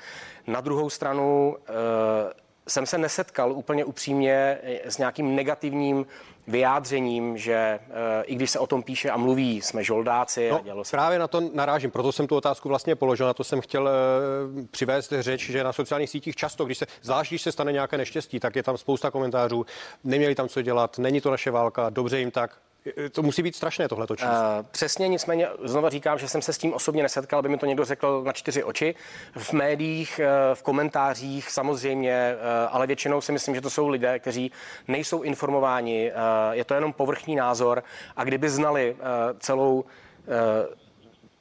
Na 0.46 0.60
druhou 0.60 0.90
stranu 0.90 1.56
jsem 2.68 2.86
se 2.86 2.98
nesetkal 2.98 3.52
úplně 3.52 3.84
upřímně 3.84 4.58
s 4.84 4.98
nějakým 4.98 5.36
negativním 5.36 6.06
vyjádřením, 6.46 7.38
že 7.38 7.54
e, 7.54 7.80
i 8.24 8.34
když 8.34 8.50
se 8.50 8.58
o 8.58 8.66
tom 8.66 8.82
píše 8.82 9.10
a 9.10 9.16
mluví, 9.16 9.62
jsme 9.62 9.84
žoldáci. 9.84 10.48
No, 10.50 10.56
a 10.56 10.62
dělo 10.62 10.84
se... 10.84 10.90
Právě 10.90 11.18
na 11.18 11.28
to 11.28 11.40
narážím, 11.54 11.90
proto 11.90 12.12
jsem 12.12 12.26
tu 12.26 12.36
otázku 12.36 12.68
vlastně 12.68 12.94
položil, 12.94 13.26
na 13.26 13.34
to 13.34 13.44
jsem 13.44 13.60
chtěl 13.60 13.88
e, 13.88 13.92
přivést 14.70 15.12
řeč, 15.20 15.50
že 15.50 15.64
na 15.64 15.72
sociálních 15.72 16.10
sítích 16.10 16.36
často, 16.36 16.64
když 16.64 16.78
se, 16.78 16.86
zvlášť 17.02 17.30
když 17.30 17.42
se 17.42 17.52
stane 17.52 17.72
nějaké 17.72 17.98
neštěstí, 17.98 18.40
tak 18.40 18.56
je 18.56 18.62
tam 18.62 18.78
spousta 18.78 19.10
komentářů, 19.10 19.66
neměli 20.04 20.34
tam 20.34 20.48
co 20.48 20.62
dělat, 20.62 20.98
není 20.98 21.20
to 21.20 21.30
naše 21.30 21.50
válka, 21.50 21.90
dobře 21.90 22.18
jim 22.18 22.30
tak, 22.30 22.58
to 23.12 23.22
musí 23.22 23.42
být 23.42 23.56
strašné 23.56 23.88
tohle 23.88 24.06
číst. 24.16 24.26
Uh, 24.26 24.66
přesně, 24.70 25.08
nicméně 25.08 25.48
znova 25.64 25.90
říkám, 25.90 26.18
že 26.18 26.28
jsem 26.28 26.42
se 26.42 26.52
s 26.52 26.58
tím 26.58 26.74
osobně 26.74 27.02
nesetkal, 27.02 27.38
aby 27.38 27.48
mi 27.48 27.58
to 27.58 27.66
někdo 27.66 27.84
řekl 27.84 28.22
na 28.26 28.32
čtyři 28.32 28.64
oči. 28.64 28.94
V 29.36 29.52
médiích, 29.52 30.18
eh, 30.18 30.54
v 30.54 30.62
komentářích 30.62 31.50
samozřejmě, 31.50 32.12
eh, 32.12 32.36
ale 32.70 32.86
většinou 32.86 33.20
si 33.20 33.32
myslím, 33.32 33.54
že 33.54 33.60
to 33.60 33.70
jsou 33.70 33.88
lidé, 33.88 34.18
kteří 34.18 34.52
nejsou 34.88 35.22
informováni, 35.22 36.12
je 36.52 36.64
to 36.64 36.74
jenom 36.74 36.92
povrchní 36.92 37.36
názor 37.36 37.82
a 38.16 38.24
kdyby 38.24 38.50
znali 38.50 38.96
celou 39.38 39.84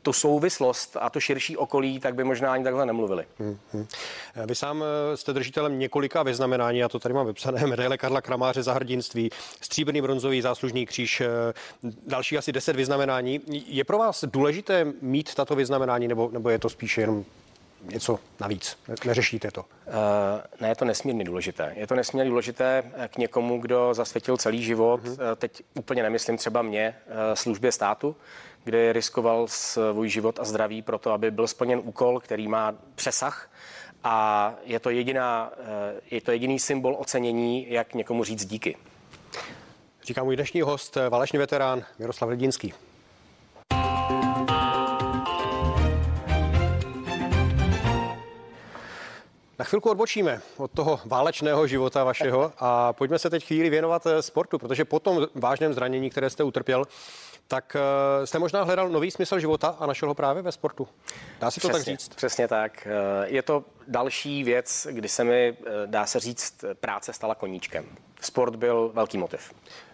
tu 0.06 0.14
souvislost 0.14 0.98
a 1.00 1.10
to 1.10 1.20
širší 1.20 1.58
okolí, 1.58 2.00
tak 2.00 2.16
by 2.16 2.24
možná 2.24 2.54
ani 2.54 2.64
takhle 2.64 2.86
nemluvili. 2.86 3.26
Hmm, 3.40 3.58
Vy 4.46 4.56
sám 4.56 4.84
eh, 4.84 5.18
jste 5.18 5.34
držitelem 5.34 5.80
několika 5.80 6.24
vyznamenání, 6.24 6.80
já 6.80 6.90
to 6.90 7.00
tady 7.00 7.14
mám 7.14 7.28
vypsané, 7.28 7.68
medaile 7.68 7.98
Karla 7.98 8.22
Kramáře 8.22 8.64
za 8.64 8.74
hrdinství, 8.74 9.30
stříbrný 9.62 10.02
bronzový 10.02 10.42
záslužný 10.42 10.86
kříž, 10.86 11.22
eh, 11.22 11.28
další 12.08 12.38
asi 12.38 12.52
deset 12.52 12.76
vyznamenání. 12.76 13.42
Je 13.68 13.84
pro 13.84 13.98
vás 13.98 14.24
důležité 14.28 14.94
mít 15.02 15.36
tato 15.36 15.56
vyznamenání, 15.56 16.08
nebo, 16.08 16.30
nebo 16.32 16.50
je 16.50 16.60
to 16.60 16.70
spíše 16.70 17.02
jenom 17.02 17.26
něco 17.86 18.20
navíc? 18.40 18.78
Neřešíte 19.06 19.52
to? 19.52 19.62
Uh, 19.62 19.66
ne, 20.62 20.70
je 20.70 20.76
to 20.76 20.86
nesmírně 20.86 21.24
důležité. 21.24 21.74
Je 21.76 21.88
to 21.88 21.96
nesmírně 21.96 22.30
důležité 22.30 22.84
k 23.08 23.18
někomu, 23.18 23.62
kdo 23.62 23.94
zasvětil 23.94 24.38
celý 24.38 24.64
život, 24.64 25.04
uh-huh. 25.04 25.36
teď 25.36 25.64
úplně 25.74 26.04
nemyslím 26.04 26.38
třeba 26.38 26.62
mě, 26.62 26.96
službě 27.34 27.72
státu, 27.72 28.16
kde 28.64 28.94
riskoval 28.94 29.48
svůj 29.48 30.10
život 30.10 30.40
a 30.40 30.44
zdraví 30.44 30.82
pro 30.82 30.98
to, 30.98 31.12
aby 31.12 31.32
byl 31.32 31.48
splněn 31.48 31.82
úkol, 31.84 32.20
který 32.20 32.48
má 32.48 32.76
přesah 32.96 33.50
a 34.08 34.54
je 34.64 34.80
to, 34.80 34.90
jediná, 34.90 35.52
eh, 35.58 36.02
je 36.12 36.22
to 36.22 36.32
jediný 36.32 36.60
symbol 36.60 36.96
ocenění, 37.00 37.72
jak 37.72 37.94
někomu 37.94 38.24
říct 38.24 38.46
díky. 38.46 38.78
Říká 40.04 40.24
můj 40.24 40.36
dnešní 40.36 40.62
host, 40.62 40.98
válečný 41.10 41.40
veterán 41.40 41.84
Miroslav 42.00 42.30
Lidinský. 42.30 42.74
Na 49.60 49.66
chvilku 49.66 49.90
odbočíme 49.90 50.42
od 50.58 50.72
toho 50.72 51.00
válečného 51.06 51.68
života 51.68 52.04
vašeho 52.04 52.54
a 52.58 52.94
pojďme 52.94 53.20
se 53.20 53.30
teď 53.30 53.46
chvíli 53.46 53.70
věnovat 53.70 54.06
eh, 54.06 54.22
sportu, 54.22 54.58
protože 54.58 54.86
po 54.86 55.00
tom 55.00 55.28
vážném 55.36 55.74
zranění, 55.74 56.10
které 56.10 56.30
jste 56.30 56.44
utrpěl, 56.44 56.86
tak 57.48 57.76
eh, 57.76 58.28
jste 58.28 58.40
možná 58.40 58.64
hledal 58.64 58.90
nový 58.90 59.12
smysl 59.12 59.40
života 59.40 59.76
a 59.80 59.86
našel 59.86 60.10
ho 60.10 60.16
právě 60.16 60.42
ve 60.42 60.52
sportu. 60.52 60.88
Dá 61.40 61.52
se 61.52 61.62
to 61.62 61.70
přesně, 61.70 61.94
tak 61.94 62.00
říct? 62.00 62.16
Přesně 62.16 62.48
tak. 62.48 62.88
Eh, 62.88 63.28
je 63.28 63.42
to 63.42 63.64
další 63.88 64.44
věc, 64.44 64.88
kdy 64.92 65.10
se 65.10 65.24
mi, 65.24 65.58
dá 65.86 66.06
se 66.06 66.20
říct, 66.20 66.66
práce 66.80 67.14
stala 67.14 67.36
koníčkem. 67.36 67.86
Sport 68.22 68.56
byl 68.56 68.92
velký 68.94 69.18
motiv. 69.18 69.54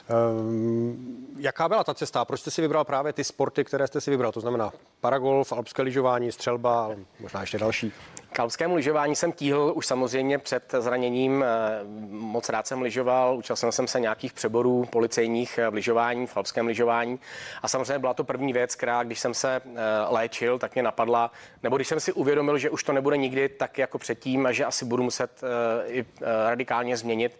Um, 0.09 1.27
jaká 1.37 1.69
byla 1.69 1.83
ta 1.83 1.93
cesta? 1.93 2.25
Proč 2.25 2.39
jste 2.39 2.51
si 2.51 2.61
vybral 2.61 2.85
právě 2.85 3.13
ty 3.13 3.23
sporty, 3.23 3.63
které 3.63 3.87
jste 3.87 4.01
si 4.01 4.11
vybral? 4.11 4.31
To 4.31 4.39
znamená 4.39 4.71
paragolf, 5.01 5.51
alpské 5.53 5.81
lyžování, 5.81 6.31
střelba, 6.31 6.91
možná 7.19 7.41
ještě 7.41 7.57
další. 7.57 7.93
K 8.33 8.39
alpskému 8.39 8.75
lyžování 8.75 9.15
jsem 9.15 9.31
tíhl 9.31 9.73
už 9.75 9.85
samozřejmě 9.85 10.37
před 10.37 10.75
zraněním. 10.79 11.43
Eh, 11.43 11.79
moc 12.09 12.49
rád 12.49 12.67
jsem 12.67 12.81
lyžoval, 12.81 13.37
účastnil 13.37 13.71
jsem 13.71 13.87
se 13.87 13.99
nějakých 13.99 14.33
přeborů 14.33 14.85
policejních 14.85 15.59
v 15.69 15.73
lyžování, 15.73 16.27
v 16.27 16.37
alpském 16.37 16.67
lyžování. 16.67 17.19
A 17.61 17.67
samozřejmě 17.67 17.99
byla 17.99 18.13
to 18.13 18.23
první 18.23 18.53
věc, 18.53 18.75
která, 18.75 19.03
když 19.03 19.19
jsem 19.19 19.33
se 19.33 19.61
eh, 19.65 19.79
léčil, 20.09 20.59
tak 20.59 20.75
mě 20.75 20.83
napadla, 20.83 21.31
nebo 21.63 21.75
když 21.75 21.87
jsem 21.87 21.99
si 21.99 22.13
uvědomil, 22.13 22.57
že 22.57 22.69
už 22.69 22.83
to 22.83 22.93
nebude 22.93 23.17
nikdy 23.17 23.49
tak 23.49 23.77
jako 23.77 23.97
předtím 23.97 24.45
a 24.45 24.51
že 24.51 24.65
asi 24.65 24.85
budu 24.85 25.03
muset 25.03 25.41
eh, 25.43 25.87
i 25.87 26.05
radikálně 26.47 26.97
změnit 26.97 27.39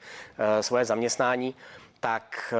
svoje 0.61 0.85
zaměstnání, 0.85 1.55
tak 2.01 2.53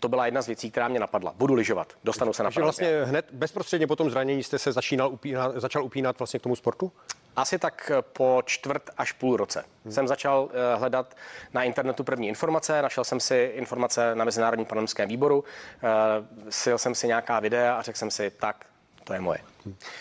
to 0.00 0.08
byla 0.08 0.26
jedna 0.26 0.42
z 0.42 0.46
věcí, 0.46 0.70
která 0.70 0.88
mě 0.88 1.00
napadla. 1.00 1.34
Budu 1.36 1.54
lyžovat, 1.54 1.92
dostanu 2.04 2.32
se 2.32 2.42
na 2.42 2.46
Takže 2.46 2.60
vlastně 2.60 3.02
hned 3.04 3.26
bezprostředně 3.32 3.86
po 3.86 3.96
tom 3.96 4.10
zranění 4.10 4.42
jste 4.42 4.58
se 4.58 4.72
začínal 4.72 5.12
upínat, 5.12 5.52
začal 5.56 5.84
upínat 5.84 6.18
vlastně 6.18 6.40
k 6.40 6.42
tomu 6.42 6.56
sportu? 6.56 6.92
Asi 7.36 7.58
tak 7.58 7.92
po 8.00 8.42
čtvrt 8.44 8.90
až 8.98 9.12
půl 9.12 9.36
roce 9.36 9.64
hmm. 9.84 9.92
jsem 9.92 10.08
začal 10.08 10.48
eh, 10.52 10.76
hledat 10.76 11.16
na 11.54 11.62
internetu 11.62 12.04
první 12.04 12.28
informace, 12.28 12.82
našel 12.82 13.04
jsem 13.04 13.20
si 13.20 13.52
informace 13.54 14.14
na 14.14 14.24
Mezinárodním 14.24 14.66
panamském 14.66 15.08
výboru, 15.08 15.44
eh, 15.82 15.88
sil 16.60 16.76
jsem 16.78 16.94
si 16.94 17.06
nějaká 17.06 17.40
videa 17.40 17.74
a 17.74 17.82
řekl 17.82 17.98
jsem 17.98 18.10
si, 18.10 18.30
tak 18.30 18.66
to 19.06 19.12
je 19.12 19.20
moje. 19.20 19.38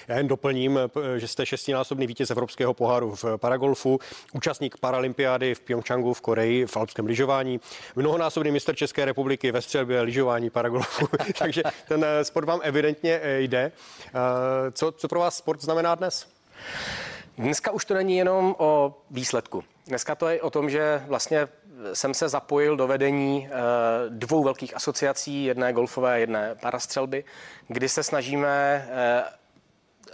Já 0.08 0.18
jen 0.18 0.28
doplním, 0.28 0.80
že 1.18 1.28
jste 1.28 1.46
šestinásobný 1.46 2.08
vítěz 2.08 2.32
Evropského 2.32 2.74
poháru 2.74 3.16
v 3.16 3.26
paragolfu, 3.38 4.00
účastník 4.34 4.78
paralympiády 4.78 5.56
v 5.56 5.60
Pyeongchangu 5.60 6.14
v 6.14 6.22
Koreji 6.22 6.66
v 6.66 6.78
alpském 6.78 7.06
lyžování, 7.06 7.60
mnohonásobný 7.96 8.52
mistr 8.52 8.76
České 8.76 9.06
republiky 9.06 9.52
ve 9.52 9.62
střelbě, 9.62 10.02
lyžování, 10.02 10.50
paragolfu. 10.50 11.08
Takže 11.40 11.64
ten 11.88 12.06
sport 12.24 12.46
vám 12.46 12.60
evidentně 12.64 13.20
eh, 13.24 13.42
jde. 13.42 13.72
Eh, 14.08 14.12
co, 14.72 14.92
co 14.92 15.08
pro 15.08 15.20
vás 15.20 15.38
sport 15.38 15.62
znamená 15.62 15.96
dnes? 15.96 16.28
Dneska 17.38 17.72
už 17.72 17.86
to 17.86 17.94
není 17.94 18.18
jenom 18.18 18.56
o 18.58 18.98
výsledku. 19.12 19.64
Dneska 19.88 20.16
to 20.16 20.28
je 20.28 20.42
o 20.42 20.50
tom, 20.50 20.70
že 20.70 21.04
vlastně 21.08 21.48
jsem 21.94 22.14
se 22.14 22.30
zapojil 22.30 22.78
do 22.78 22.88
vedení 22.88 23.50
dvou 24.10 24.44
velkých 24.44 24.76
asociací, 24.76 25.46
jedné 25.46 25.74
golfové, 25.74 26.20
jedné 26.20 26.56
parastřelby, 26.56 27.24
kdy 27.68 27.90
se 27.90 28.04
snažíme 28.04 28.88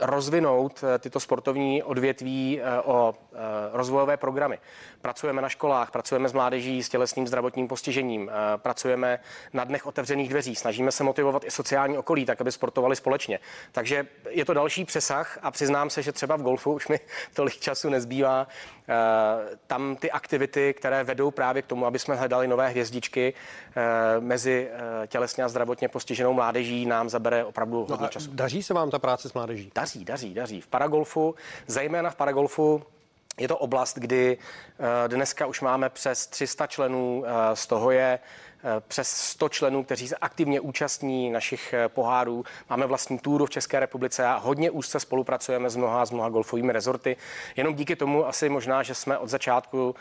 rozvinout 0.02 0.84
eh, 0.84 1.00
tyto 1.00 1.20
sportovní 1.20 1.84
odvětví 1.84 2.62
eh, 2.62 2.82
o 2.82 3.14
eh, 3.31 3.31
rozvojové 3.72 4.18
programy. 4.18 4.60
Pracujeme 5.02 5.42
na 5.42 5.50
školách, 5.50 5.92
pracujeme 5.92 6.30
s 6.30 6.34
mládeží 6.34 6.84
s 6.84 6.90
tělesným 6.90 7.28
zdravotním 7.28 7.68
postižením, 7.68 8.32
pracujeme 8.58 9.20
na 9.54 9.64
dnech 9.64 9.86
otevřených 9.86 10.30
dveří, 10.30 10.56
snažíme 10.56 10.92
se 10.92 11.04
motivovat 11.04 11.44
i 11.46 11.52
sociální 11.52 11.98
okolí, 11.98 12.26
tak 12.26 12.42
aby 12.42 12.52
sportovali 12.52 12.96
společně. 12.96 13.40
Takže 13.72 14.08
je 14.30 14.46
to 14.46 14.54
další 14.54 14.86
přesah 14.86 15.40
a 15.42 15.52
přiznám 15.52 15.90
se, 15.90 16.02
že 16.02 16.12
třeba 16.12 16.36
v 16.36 16.42
golfu 16.42 16.74
už 16.74 16.88
mi 16.88 17.00
tolik 17.34 17.60
času 17.60 17.90
nezbývá. 17.90 18.48
Tam 19.68 19.96
ty 19.96 20.12
aktivity, 20.12 20.74
které 20.74 21.04
vedou 21.04 21.32
právě 21.32 21.62
k 21.62 21.66
tomu, 21.66 21.86
aby 21.86 22.00
jsme 22.00 22.16
hledali 22.16 22.48
nové 22.48 22.70
hvězdičky 22.70 23.34
mezi 24.20 24.70
tělesně 25.08 25.44
a 25.44 25.50
zdravotně 25.50 25.90
postiženou 25.90 26.34
mládeží, 26.34 26.86
nám 26.86 27.10
zabere 27.10 27.46
opravdu 27.46 27.86
no 27.90 27.96
hodně 27.96 28.08
času. 28.08 28.30
Daří 28.34 28.64
se 28.64 28.74
vám 28.74 28.90
ta 28.90 29.00
práce 29.00 29.30
s 29.30 29.34
mládeží? 29.34 29.72
Daří, 29.76 30.06
daří, 30.06 30.34
daří. 30.34 30.62
V 30.62 30.68
paragolfu, 30.68 31.36
zejména 31.68 32.10
v 32.10 32.16
paragolfu, 32.16 32.84
je 33.40 33.48
to 33.48 33.58
oblast, 33.58 33.98
kdy 33.98 34.38
eh, 34.38 35.08
dneska 35.08 35.46
už 35.46 35.62
máme 35.62 35.90
přes 35.90 36.28
300 36.28 36.68
členů, 36.68 37.24
eh, 37.26 37.56
z 37.56 37.68
toho 37.68 37.92
je 37.92 38.20
eh, 38.64 38.82
přes 38.88 39.10
100 39.10 39.50
členů, 39.50 39.84
kteří 39.84 40.08
se 40.08 40.16
aktivně 40.16 40.60
účastní 40.60 41.30
našich 41.30 41.74
pohárů. 41.88 42.46
Máme 42.70 42.86
vlastní 42.86 43.20
túru 43.20 43.46
v 43.46 43.50
České 43.50 43.80
republice 43.80 44.26
a 44.26 44.38
hodně 44.38 44.72
úzce 44.72 45.00
spolupracujeme 45.00 45.70
s 45.70 45.76
mnoha, 45.76 46.06
s 46.06 46.12
mnoha 46.12 46.30
golfovými 46.30 46.74
rezorty. 46.74 47.18
Jenom 47.56 47.76
díky 47.76 47.96
tomu 47.96 48.28
asi 48.28 48.50
možná, 48.50 48.84
že 48.84 48.96
jsme 48.96 49.18
od 49.18 49.30
začátku 49.30 49.96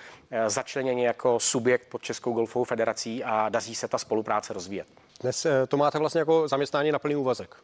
začleněni 0.46 1.04
jako 1.04 1.40
subjekt 1.40 1.88
pod 1.88 2.02
Českou 2.02 2.32
golfovou 2.32 2.64
federací 2.64 3.24
a 3.24 3.48
daří 3.48 3.74
se 3.74 3.88
ta 3.88 3.98
spolupráce 3.98 4.52
rozvíjet. 4.52 4.86
Dnes 5.20 5.46
eh, 5.46 5.66
to 5.66 5.76
máte 5.76 5.98
vlastně 5.98 6.18
jako 6.18 6.48
zaměstnání 6.48 6.92
na 6.92 6.98
plný 6.98 7.16
úvazek. 7.16 7.56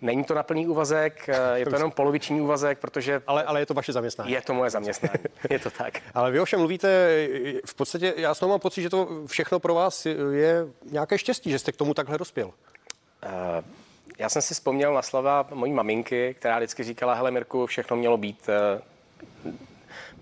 Není 0.00 0.24
to 0.24 0.34
na 0.34 0.42
plný 0.42 0.66
úvazek, 0.66 1.28
eh, 1.28 1.58
je 1.58 1.66
to 1.66 1.74
jenom 1.76 1.90
poloviční 1.90 2.40
úvazek, 2.40 2.78
protože... 2.78 3.22
Ale, 3.26 3.44
ale 3.44 3.60
je 3.60 3.66
to 3.66 3.74
vaše 3.74 3.92
zaměstnání. 3.92 4.32
Je 4.32 4.42
to 4.42 4.54
moje 4.54 4.70
zaměstnání, 4.70 5.24
je 5.50 5.58
to 5.58 5.70
tak. 5.70 6.00
ale 6.14 6.30
vy 6.30 6.40
ovšem 6.40 6.58
mluvíte, 6.60 6.88
eh, 6.88 7.52
v 7.66 7.74
podstatě 7.74 8.14
já 8.16 8.34
s 8.34 8.40
mám 8.40 8.60
pocit, 8.60 8.82
že 8.82 8.90
to 8.90 9.08
všechno 9.26 9.60
pro 9.60 9.74
vás 9.74 10.06
je 10.32 10.66
nějaké 10.90 11.18
štěstí, 11.18 11.50
že 11.50 11.58
jste 11.58 11.72
k 11.72 11.76
tomu 11.76 11.94
takhle 11.94 12.18
dospěl. 12.18 12.46
Uh, 12.46 13.64
já 14.18 14.28
jsem 14.28 14.42
si 14.42 14.54
vzpomněl 14.54 14.94
na 14.94 15.02
slova 15.02 15.48
mojí 15.54 15.72
maminky, 15.72 16.34
která 16.38 16.58
vždycky 16.58 16.82
říkala, 16.84 17.14
hele 17.14 17.30
Mirku, 17.30 17.66
všechno 17.66 17.96
mělo 17.96 18.16
být 18.16 18.50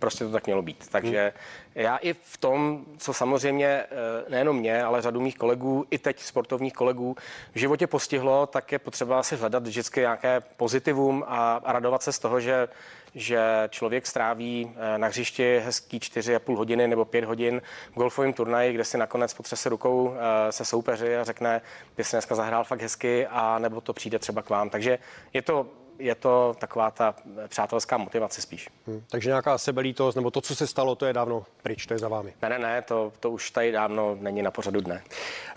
prostě 0.03 0.25
to 0.25 0.31
tak 0.31 0.47
mělo 0.47 0.63
být. 0.63 0.89
Takže 0.91 1.33
já 1.75 1.97
i 1.97 2.13
v 2.13 2.37
tom, 2.39 2.85
co 2.99 3.15
samozřejmě 3.15 3.67
eh, 3.67 3.87
nejenom 4.29 4.57
mě, 4.57 4.83
ale 4.83 5.03
řadu 5.03 5.21
mých 5.21 5.39
kolegů, 5.39 5.85
i 5.91 5.99
teď 5.99 6.21
sportovních 6.21 6.73
kolegů 6.73 7.17
v 7.55 7.59
životě 7.59 7.87
postihlo, 7.87 8.47
tak 8.47 8.73
je 8.73 8.79
potřeba 8.79 9.23
si 9.23 9.37
hledat 9.37 9.63
vždycky 9.63 10.01
nějaké 10.01 10.41
pozitivum 10.57 11.25
a, 11.27 11.61
a 11.65 11.73
radovat 11.73 12.03
se 12.03 12.13
z 12.13 12.19
toho, 12.19 12.41
že 12.41 12.69
že 13.15 13.69
člověk 13.69 14.07
stráví 14.07 14.73
eh, 14.77 14.99
na 14.99 15.09
hřišti 15.09 15.59
hezký 15.65 15.99
4,5 15.99 16.57
hodiny 16.57 16.89
nebo 16.89 17.05
5 17.05 17.25
hodin 17.25 17.63
v 17.91 17.95
golfovém 17.95 18.33
turnaji, 18.33 18.73
kde 18.73 18.85
si 18.85 18.99
nakonec 18.99 19.35
potřese 19.35 19.69
rukou 19.69 20.15
eh, 20.15 20.53
se 20.53 20.65
soupeři 20.65 21.17
a 21.17 21.25
řekne, 21.25 21.61
ty 21.95 22.05
jsi 22.05 22.17
dneska 22.17 22.35
zahrál 22.35 22.65
fakt 22.65 22.81
hezky 22.81 23.27
a 23.27 23.59
nebo 23.59 23.81
to 23.81 23.93
přijde 23.93 24.19
třeba 24.19 24.43
k 24.43 24.51
vám. 24.51 24.71
Takže 24.71 24.99
je 25.33 25.43
to 25.43 25.67
je 26.03 26.15
to 26.15 26.55
taková 26.59 26.91
ta 26.91 27.15
přátelská 27.49 27.97
motivace 27.97 28.43
spíš. 28.43 28.69
Hmm, 28.87 29.03
takže 29.11 29.31
nějaká 29.31 29.59
sebelítost, 29.59 30.15
nebo 30.15 30.31
to, 30.31 30.41
co 30.41 30.57
se 30.57 30.67
stalo, 30.67 30.95
to 30.95 31.07
je 31.07 31.13
dávno 31.13 31.45
pryč, 31.63 31.87
to 31.87 31.95
je 31.95 31.99
za 31.99 32.09
vámi. 32.09 32.35
Ne, 32.43 32.49
ne, 32.49 32.59
ne, 32.59 32.83
to, 32.83 33.13
to 33.21 33.31
už 33.31 33.51
tady 33.51 33.73
dávno 33.73 34.17
není 34.21 34.43
na 34.43 34.51
pořadu 34.51 34.81
dne. 34.81 35.03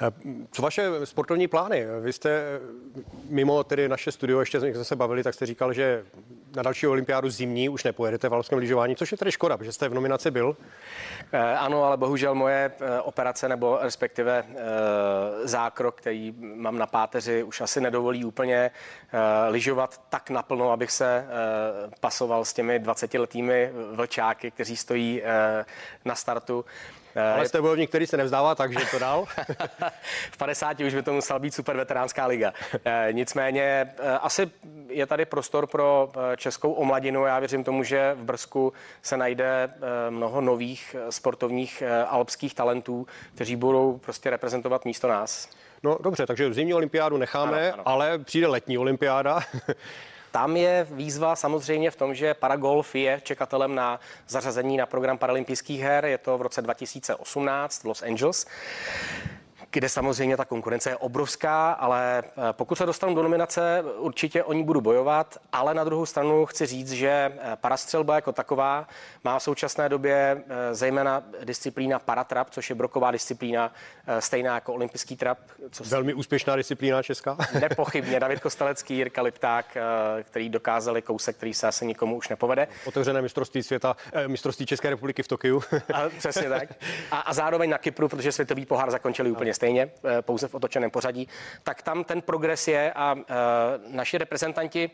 Eh, 0.01 0.11
co 0.51 0.61
vaše 0.61 0.89
sportovní 1.03 1.47
plány? 1.47 1.85
Vy 2.01 2.13
jste 2.13 2.59
mimo 3.29 3.63
tedy 3.63 3.89
naše 3.89 4.11
studio, 4.11 4.39
ještě 4.39 4.59
jsme 4.59 4.83
se 4.83 4.95
bavili, 4.95 5.23
tak 5.23 5.33
jste 5.33 5.45
říkal, 5.45 5.73
že 5.73 6.05
na 6.55 6.63
další 6.63 6.87
olympiádu 6.87 7.29
zimní 7.29 7.69
už 7.69 7.83
nepojedete 7.83 8.29
v 8.29 8.33
alpském 8.33 8.59
lyžování, 8.59 8.95
což 8.95 9.11
je 9.11 9.17
tedy 9.17 9.31
škoda, 9.31 9.57
protože 9.57 9.71
jste 9.71 9.89
v 9.89 9.93
nominaci 9.93 10.31
byl. 10.31 10.57
Eh, 11.31 11.57
ano, 11.57 11.83
ale 11.83 11.97
bohužel 11.97 12.35
moje 12.35 12.71
eh, 12.79 13.01
operace 13.01 13.49
nebo 13.49 13.77
respektive 13.81 14.45
zákrok, 15.43 15.95
který 15.95 16.33
mám 16.39 16.77
na 16.77 16.85
páteři, 16.85 17.43
už 17.43 17.61
asi 17.61 17.81
nedovolí 17.81 18.25
úplně 18.25 18.71
lyžovat 19.49 20.01
tak 20.09 20.29
naplno, 20.35 20.71
abych 20.71 20.91
se 20.91 21.25
pasoval 21.99 22.45
s 22.45 22.53
těmi 22.53 22.79
20-letými 22.79 23.71
vlčáky, 23.91 24.51
kteří 24.51 24.77
stojí 24.77 25.21
na 26.05 26.15
startu. 26.15 26.65
Ale 27.35 27.47
jste 27.47 27.61
bojovník, 27.61 27.89
který 27.89 28.07
se 28.07 28.17
nevzdává, 28.17 28.55
takže 28.55 28.79
to 28.91 28.99
dál. 28.99 29.25
v 30.31 30.37
50 30.37 30.79
už 30.79 30.93
by 30.93 31.03
to 31.03 31.13
musela 31.13 31.39
být 31.39 31.53
super 31.53 31.77
veteránská 31.77 32.25
liga. 32.25 32.53
Eh, 32.85 33.07
nicméně 33.11 33.93
eh, 33.99 34.11
asi 34.11 34.51
je 34.87 35.05
tady 35.05 35.25
prostor 35.25 35.67
pro 35.67 36.11
eh, 36.15 36.37
českou 36.37 36.73
omladinu. 36.73 37.25
Já 37.25 37.39
věřím 37.39 37.63
tomu, 37.63 37.83
že 37.83 38.13
v 38.13 38.23
Brzku 38.23 38.73
se 39.01 39.17
najde 39.17 39.73
mnoho 40.09 40.41
nových 40.41 40.95
sportovních 41.09 41.83
alpských 42.07 42.53
talentů, 42.53 43.07
kteří 43.35 43.55
budou 43.55 43.97
prostě 43.97 44.29
reprezentovat 44.29 44.85
místo 44.85 45.07
nás. 45.07 45.49
No 45.83 45.97
dobře, 46.01 46.25
takže 46.25 46.53
zimní 46.53 46.73
olympiádu 46.73 47.17
necháme, 47.17 47.71
ano, 47.71 47.73
ano. 47.73 47.83
ale 47.85 48.19
přijde 48.19 48.47
letní 48.47 48.77
olympiáda. 48.77 49.39
Tam 50.35 50.57
je 50.57 50.87
výzva 50.91 51.35
samozřejmě 51.35 51.91
v 51.91 51.95
tom, 51.95 52.15
že 52.15 52.33
paragolf 52.33 52.95
je 52.95 53.21
čekatelem 53.23 53.75
na 53.75 53.99
zařazení 54.27 54.77
na 54.77 54.85
program 54.85 55.17
paralympijských 55.17 55.81
her. 55.81 56.05
Je 56.05 56.17
to 56.17 56.37
v 56.37 56.41
roce 56.41 56.61
2018 56.61 57.83
v 57.83 57.85
Los 57.85 58.03
Angeles 58.03 58.45
kde 59.75 59.89
samozřejmě 59.89 60.37
ta 60.37 60.45
konkurence 60.45 60.89
je 60.89 60.97
obrovská, 60.97 61.71
ale 61.71 62.23
eh, 62.23 62.31
pokud 62.51 62.75
se 62.75 62.85
dostanu 62.85 63.15
do 63.15 63.23
nominace, 63.23 63.83
určitě 63.97 64.43
o 64.43 64.53
ní 64.53 64.63
budu 64.63 64.81
bojovat, 64.81 65.37
ale 65.51 65.73
na 65.73 65.83
druhou 65.83 66.05
stranu 66.05 66.45
chci 66.45 66.65
říct, 66.65 66.91
že 66.91 67.09
eh, 67.09 67.55
parastřelba 67.55 68.15
jako 68.15 68.31
taková 68.31 68.87
má 69.23 69.39
v 69.39 69.43
současné 69.43 69.89
době 69.89 70.43
eh, 70.47 70.75
zejména 70.75 71.23
disciplína 71.43 71.99
paratrap, 71.99 72.49
což 72.49 72.69
je 72.69 72.75
broková 72.75 73.11
disciplína, 73.11 73.73
stejná 74.19 74.55
jako 74.55 74.73
olympijský 74.73 75.15
trap. 75.15 75.37
Co 75.71 75.83
Velmi 75.83 76.13
úspěšná 76.13 76.55
disciplína 76.55 77.03
česká. 77.03 77.37
Nepochybně. 77.59 78.19
David 78.19 78.39
Kostelecký, 78.39 78.95
Jirka 78.97 79.21
Lipták, 79.21 79.77
který 80.23 80.49
dokázali 80.49 81.01
kousek, 81.01 81.37
který 81.37 81.53
se 81.53 81.67
asi 81.67 81.85
nikomu 81.85 82.15
už 82.15 82.29
nepovede. 82.29 82.67
Otevřené 82.85 83.21
mistrovství 83.21 83.63
světa, 83.63 83.95
mistrovství 84.27 84.65
České 84.65 84.89
republiky 84.89 85.23
v 85.23 85.27
Tokiu. 85.27 85.63
A, 85.93 86.09
přesně 86.17 86.49
tak. 86.49 86.69
A, 87.11 87.19
a 87.19 87.33
zároveň 87.33 87.69
na 87.69 87.77
Kypru, 87.77 88.07
protože 88.07 88.31
světový 88.31 88.65
pohár 88.65 88.91
zakončili 88.91 89.31
úplně 89.31 89.53
stejně 89.53 89.64
stejně, 89.65 89.89
eh, 90.03 90.21
pouze 90.21 90.47
v 90.47 90.55
otočeném 90.55 90.91
pořadí, 90.91 91.27
tak 91.63 91.81
tam 91.81 92.03
ten 92.03 92.21
progres 92.21 92.67
je 92.67 92.93
a 92.93 93.15
eh, 93.17 93.33
naši 93.87 94.17
reprezentanti 94.17 94.91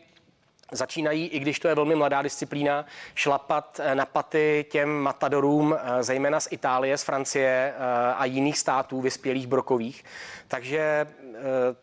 začínají, 0.72 1.26
i 1.26 1.38
když 1.38 1.60
to 1.60 1.68
je 1.68 1.74
velmi 1.74 1.94
mladá 1.94 2.22
disciplína, 2.22 2.86
šlapat 3.14 3.80
eh, 3.82 3.94
na 3.94 4.06
paty 4.06 4.64
těm 4.70 4.88
matadorům, 4.88 5.76
zejména 6.00 6.40
z 6.40 6.48
Itálie, 6.50 6.98
z 6.98 7.02
Francie 7.02 7.74
a 8.16 8.24
jiných 8.24 8.58
států 8.58 9.00
vyspělých 9.00 9.46
brokových. 9.46 10.04
Takže 10.48 11.06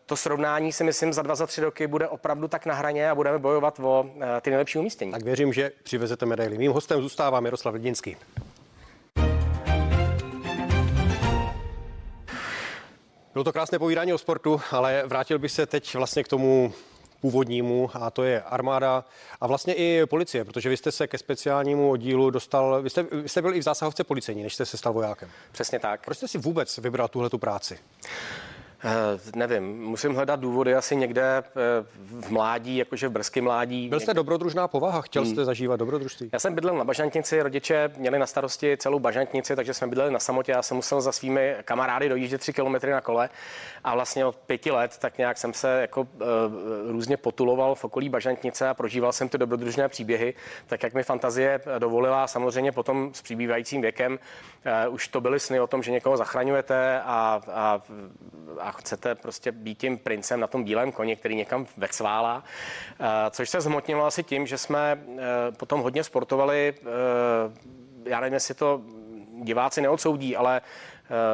to 0.06 0.16
srovnání 0.16 0.72
si 0.72 0.84
myslím 0.84 1.12
za 1.12 1.22
dva, 1.22 1.34
za 1.34 1.46
tři 1.46 1.60
roky 1.60 1.86
bude 1.86 2.08
opravdu 2.08 2.48
tak 2.48 2.66
na 2.66 2.74
hraně 2.74 3.10
a 3.10 3.14
budeme 3.14 3.38
bojovat 3.38 3.80
o 3.82 4.10
ty 4.40 4.50
nejlepší 4.50 4.78
umístění. 4.78 5.12
Tak 5.12 5.22
věřím, 5.22 5.52
že 5.52 5.70
přivezete 5.82 6.26
medaily. 6.26 6.58
Mým 6.58 6.72
hostem 6.72 7.02
zůstává 7.02 7.40
Miroslav 7.40 7.74
Lidinský. 7.74 8.16
Bylo 13.32 13.44
to 13.44 13.52
krásné 13.52 13.78
povídání 13.78 14.12
o 14.12 14.18
sportu, 14.18 14.60
ale 14.70 15.02
vrátil 15.06 15.38
bych 15.38 15.52
se 15.52 15.66
teď 15.66 15.94
vlastně 15.94 16.24
k 16.24 16.28
tomu 16.28 16.72
původnímu 17.20 17.90
a 17.94 18.10
to 18.10 18.22
je 18.22 18.42
armáda 18.42 19.04
a 19.40 19.46
vlastně 19.46 19.74
i 19.74 20.06
policie, 20.06 20.44
protože 20.44 20.68
vy 20.68 20.76
jste 20.76 20.92
se 20.92 21.06
ke 21.06 21.18
speciálnímu 21.18 21.90
oddílu 21.90 22.30
dostal, 22.30 22.82
vy 22.82 22.90
jste, 22.90 23.02
vy 23.02 23.28
jste 23.28 23.42
byl 23.42 23.54
i 23.54 23.60
v 23.60 23.62
zásahovce 23.62 24.04
policejní, 24.04 24.42
než 24.42 24.54
jste 24.54 24.66
se 24.66 24.76
stal 24.76 24.92
vojákem. 24.92 25.28
Přesně 25.52 25.78
tak. 25.78 26.04
Proč 26.04 26.16
jste 26.16 26.28
si 26.28 26.38
vůbec 26.38 26.78
vybral 26.78 27.08
tuhle 27.08 27.30
tu 27.30 27.38
práci? 27.38 27.78
Eh, 28.84 29.18
nevím, 29.36 29.78
musím 29.78 30.14
hledat 30.14 30.40
důvody 30.40 30.74
asi 30.74 30.96
někde 30.96 31.22
eh, 31.22 31.42
v 32.02 32.30
mládí, 32.30 32.76
jakože 32.76 33.08
v 33.08 33.12
brzkém 33.12 33.44
mládí. 33.44 33.88
Byl 33.88 34.00
jste 34.00 34.14
dobrodružná 34.14 34.68
povaha, 34.68 35.02
chtěl 35.02 35.24
jste 35.24 35.36
hmm. 35.36 35.44
zažívat 35.44 35.76
dobrodružství? 35.76 36.30
Já 36.32 36.38
jsem 36.38 36.54
bydlel 36.54 36.78
na 36.78 36.84
Bažantnici, 36.84 37.42
rodiče 37.42 37.90
měli 37.96 38.18
na 38.18 38.26
starosti 38.26 38.76
celou 38.76 38.98
Bažantnici, 38.98 39.56
takže 39.56 39.74
jsme 39.74 39.86
bydleli 39.86 40.10
na 40.12 40.18
samotě. 40.18 40.52
Já 40.52 40.62
jsem 40.62 40.76
musel 40.76 41.00
za 41.00 41.12
svými 41.12 41.56
kamarády 41.64 42.08
dojíždět 42.08 42.40
tři 42.40 42.52
kilometry 42.52 42.90
na 42.90 43.00
kole 43.00 43.28
a 43.84 43.94
vlastně 43.94 44.24
od 44.24 44.36
pěti 44.36 44.70
let 44.70 44.98
tak 44.98 45.18
nějak 45.18 45.38
jsem 45.38 45.52
se 45.52 45.80
jako 45.80 46.00
uh, 46.00 46.08
různě 46.90 47.16
potuloval 47.16 47.74
v 47.74 47.84
okolí 47.84 48.08
Bažantnice 48.08 48.68
a 48.68 48.74
prožíval 48.74 49.12
jsem 49.12 49.28
ty 49.28 49.38
dobrodružné 49.38 49.88
příběhy, 49.88 50.34
tak 50.66 50.82
jak 50.82 50.94
mi 50.94 51.02
fantazie 51.02 51.60
dovolila. 51.78 52.26
Samozřejmě 52.26 52.72
potom 52.72 53.14
s 53.14 53.22
přibývajícím 53.22 53.80
věkem 53.80 54.18
už 54.90 55.08
to 55.08 55.20
byly 55.20 55.40
sny 55.40 55.60
o 55.60 55.66
tom, 55.66 55.82
že 55.82 55.90
někoho 55.90 56.16
zachraňujete 56.16 57.00
a, 57.00 57.40
a, 57.52 57.82
a 58.60 58.69
chcete 58.72 59.14
prostě 59.14 59.52
být 59.52 59.78
tím 59.78 59.98
princem 59.98 60.40
na 60.40 60.46
tom 60.46 60.64
bílém 60.64 60.92
koni, 60.92 61.16
který 61.16 61.36
někam 61.36 61.66
vecválá, 61.76 62.44
eh, 63.00 63.04
což 63.30 63.50
se 63.50 63.60
zhmotnilo 63.60 64.04
asi 64.04 64.22
tím, 64.22 64.46
že 64.46 64.58
jsme 64.58 64.98
eh, 64.98 65.22
potom 65.56 65.80
hodně 65.80 66.04
sportovali, 66.04 66.74
eh, 66.76 68.10
já 68.10 68.20
nevím, 68.20 68.34
jestli 68.34 68.54
to 68.54 68.82
diváci 69.42 69.80
neodsoudí, 69.80 70.36
ale 70.36 70.60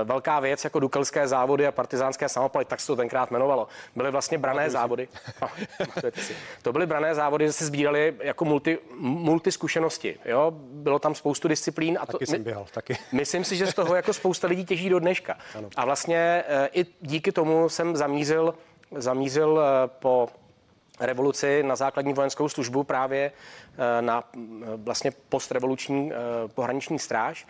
velká 0.05 0.41
věc 0.41 0.65
jako 0.65 0.81
dukelské 0.81 1.29
závody 1.29 1.67
a 1.67 1.73
partizánské 1.73 2.29
samopaly, 2.29 2.65
tak 2.65 2.81
se 2.81 2.87
to 2.87 2.97
tenkrát 2.97 3.31
jmenovalo. 3.31 3.69
Byly 3.97 4.11
vlastně 4.11 4.39
brané 4.39 4.71
závody. 4.71 5.09
No, 5.41 6.11
to 6.63 6.73
byly 6.73 6.87
brané 6.87 7.15
závody, 7.15 7.47
že 7.47 7.53
se 7.53 7.67
sbírali 7.67 8.15
jako 8.21 8.45
multi, 8.45 8.79
multi 8.99 9.53
zkušenosti. 9.53 10.19
Jo? 10.25 10.53
Bylo 10.57 10.99
tam 10.99 11.15
spoustu 11.15 11.49
disciplín. 11.49 11.99
A 12.01 12.07
to, 12.07 12.13
taky 12.13 12.27
jsem 12.27 12.43
běhal, 12.43 12.67
taky. 12.75 12.99
Myslím 13.13 13.45
si, 13.45 13.57
že 13.57 13.67
z 13.67 13.75
toho 13.75 13.95
jako 13.95 14.13
spousta 14.13 14.49
lidí 14.49 14.65
těží 14.65 14.89
do 14.89 14.99
dneška. 14.99 15.39
Ano. 15.55 15.69
A 15.77 15.85
vlastně 15.85 16.45
i 16.73 16.87
díky 17.01 17.33
tomu 17.33 17.69
jsem 17.69 17.97
zamířil, 17.97 18.55
zamířil 18.97 19.61
po 19.87 20.29
revoluci 21.01 21.63
na 21.63 21.77
základní 21.77 22.15
vojenskou 22.15 22.49
službu 22.49 22.85
právě 22.85 23.33
na 24.01 24.25
vlastně 24.77 25.13
postrevoluční 25.29 26.13
pohraniční 26.55 26.99
stráž, 26.99 27.47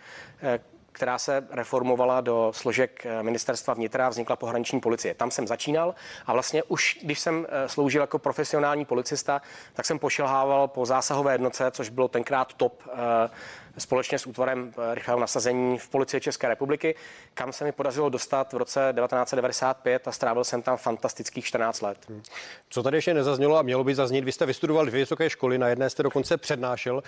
která 0.97 1.19
se 1.19 1.47
reformovala 1.50 2.21
do 2.21 2.53
složek 2.55 3.07
eh, 3.07 3.23
ministerstva 3.23 3.75
vnitra 3.75 4.07
a 4.07 4.09
vznikla 4.09 4.37
pohraniční 4.37 4.81
policie. 4.81 5.15
Tam 5.15 5.31
jsem 5.31 5.47
začínal 5.47 5.95
a 6.26 6.33
vlastně 6.33 6.62
už 6.62 6.99
když 7.03 7.19
jsem 7.19 7.47
eh, 7.49 7.69
sloužil 7.69 8.00
jako 8.00 8.19
profesionální 8.19 8.85
policista, 8.85 9.43
tak 9.75 9.87
jsem 9.87 9.99
pošilhával 9.99 10.69
po 10.69 10.87
zásahové 10.87 11.35
jednoce, 11.35 11.71
což 11.71 11.88
bylo 11.88 12.09
tenkrát 12.09 12.55
top 12.55 12.83
eh, 12.88 13.31
společně 13.78 14.18
s 14.18 14.26
útvarem 14.26 14.73
eh, 14.78 14.95
rychlého 14.95 15.21
nasazení 15.21 15.78
v 15.78 15.88
Policii 15.88 16.21
České 16.21 16.49
republiky, 16.49 16.95
kam 17.34 17.52
se 17.52 17.65
mi 17.65 17.73
podařilo 17.73 18.08
dostat 18.08 18.52
v 18.52 18.56
roce 18.56 18.80
1995 18.80 20.08
a 20.08 20.12
strávil 20.12 20.45
jsem 20.45 20.62
tam 20.62 20.76
fantastických 20.76 21.45
14 21.45 21.80
let. 21.80 21.99
Hmm. 22.08 22.23
Co 22.69 22.82
tady 22.82 22.97
ještě 22.97 23.15
nezaznělo 23.15 23.56
a 23.56 23.62
mělo 23.62 23.84
by 23.84 23.95
zaznít, 23.95 24.25
vy 24.25 24.32
jste 24.32 24.47
vystudoval 24.47 24.86
dvě 24.86 25.00
vysoké 25.00 25.30
školy, 25.30 25.58
na 25.58 25.69
jedné 25.69 25.91
jste 25.91 26.02
dokonce 26.02 26.36
přednášel. 26.36 27.02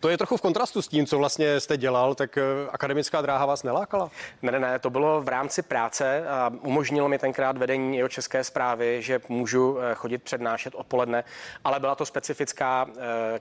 To 0.00 0.08
je 0.08 0.18
trochu 0.18 0.36
v 0.36 0.40
kontrastu 0.40 0.82
s 0.82 0.88
tím, 0.88 1.06
co 1.06 1.18
vlastně 1.18 1.60
jste 1.60 1.76
dělal, 1.76 2.14
tak 2.14 2.38
eh, 2.38 2.42
akademická 2.70 3.20
dráha 3.20 3.46
vás 3.46 3.62
nelákala? 3.62 4.10
Ne, 4.42 4.52
ne, 4.52 4.60
ne, 4.60 4.78
to 4.78 4.90
bylo 4.90 5.22
v 5.22 5.28
rámci 5.28 5.62
práce 5.62 6.28
a 6.28 6.52
umožnilo 6.62 7.08
mi 7.08 7.18
tenkrát 7.18 7.58
vedení 7.58 7.96
jeho 7.96 8.08
české 8.08 8.44
zprávy, 8.44 9.02
že 9.02 9.20
můžu 9.28 9.78
eh, 9.80 9.94
chodit 9.94 10.22
přednášet 10.22 10.74
odpoledne, 10.74 11.24
ale 11.64 11.80
byla 11.80 11.94
to 11.94 12.06
specifická 12.06 12.86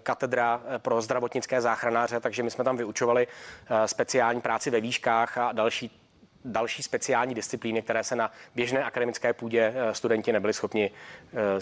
katedra 0.04 0.62
pro 0.78 1.02
zdravotnické 1.02 1.62
záchranáře, 1.62 2.20
takže 2.20 2.39
takže 2.40 2.46
my 2.46 2.52
jsme 2.52 2.64
tam 2.64 2.78
vyučovali 2.78 3.28
eh, 3.28 3.88
speciální 3.88 4.42
práci 4.42 4.70
ve 4.70 4.82
výškách 4.82 5.38
a 5.38 5.52
další 5.52 5.99
další 6.46 6.84
speciální 6.84 7.36
disciplíny, 7.36 7.82
které 7.82 8.04
se 8.04 8.16
na 8.16 8.32
běžné 8.56 8.84
akademické 8.84 9.34
půdě 9.34 9.74
eh, 9.76 9.94
studenti 9.94 10.32
nebyli 10.34 10.54
schopni, 10.54 10.92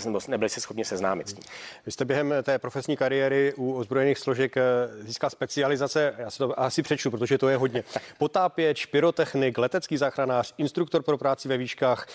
eh, 0.08 0.28
nebyli 0.28 0.50
se 0.50 0.62
schopni 0.62 0.86
seznámit 0.86 1.30
s 1.30 1.34
tím. 1.34 1.44
Vy 1.86 1.92
jste 1.92 2.06
během 2.06 2.34
té 2.44 2.60
profesní 2.60 2.98
kariéry 2.98 3.54
u 3.58 3.74
ozbrojených 3.74 4.18
složek 4.18 4.58
eh, 4.58 4.62
získal 5.00 5.30
specializace, 5.30 6.16
já 6.18 6.32
se 6.32 6.38
to 6.38 6.60
asi 6.60 6.82
přečtu, 6.84 7.12
protože 7.12 7.38
to 7.38 7.50
je 7.50 7.58
hodně. 7.58 7.84
Potápěč, 8.18 8.86
pyrotechnik, 8.86 9.58
letecký 9.58 9.98
záchranář, 9.98 10.54
instruktor 10.58 11.04
pro 11.04 11.18
práci 11.18 11.48
ve 11.48 11.58
výškách, 11.58 12.08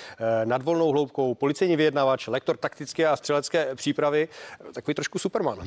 nad 0.44 0.62
volnou 0.62 0.92
hloubkou, 0.92 1.34
policejní 1.34 1.76
vyjednavač, 1.76 2.26
lektor 2.26 2.56
taktické 2.56 3.06
a 3.06 3.16
střelecké 3.16 3.74
přípravy. 3.74 4.28
Takový 4.74 4.94
trošku 4.94 5.18
superman. 5.18 5.58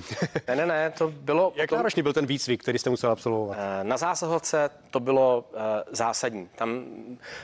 Ne, 0.48 0.56
ne, 0.56 0.66
ne, 0.66 0.94
to 0.98 1.08
bylo... 1.12 1.54
Jak 1.56 1.70
to... 1.70 1.76
náročný 1.76 2.04
byl 2.04 2.14
ten 2.14 2.26
výcvik, 2.26 2.62
který 2.62 2.80
jste 2.80 2.90
musel 2.90 3.12
absolvovat? 3.12 3.58
Na 3.84 3.98
zásahovce 3.98 4.70
to 4.92 5.00
bylo 5.00 5.46
zásadní. 5.92 6.50
Tam 6.56 6.85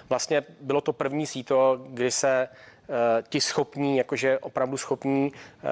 vlastně 0.10 0.43
bylo 0.62 0.82
to 0.82 0.93
první 0.93 1.27
síto, 1.27 1.82
kdy 1.88 2.12
se 2.12 2.47
eh, 2.47 3.23
ti 3.30 3.41
schopní, 3.41 3.97
jakože 3.97 4.39
opravdu 4.39 4.77
schopní 4.77 5.32
eh, 5.34 5.67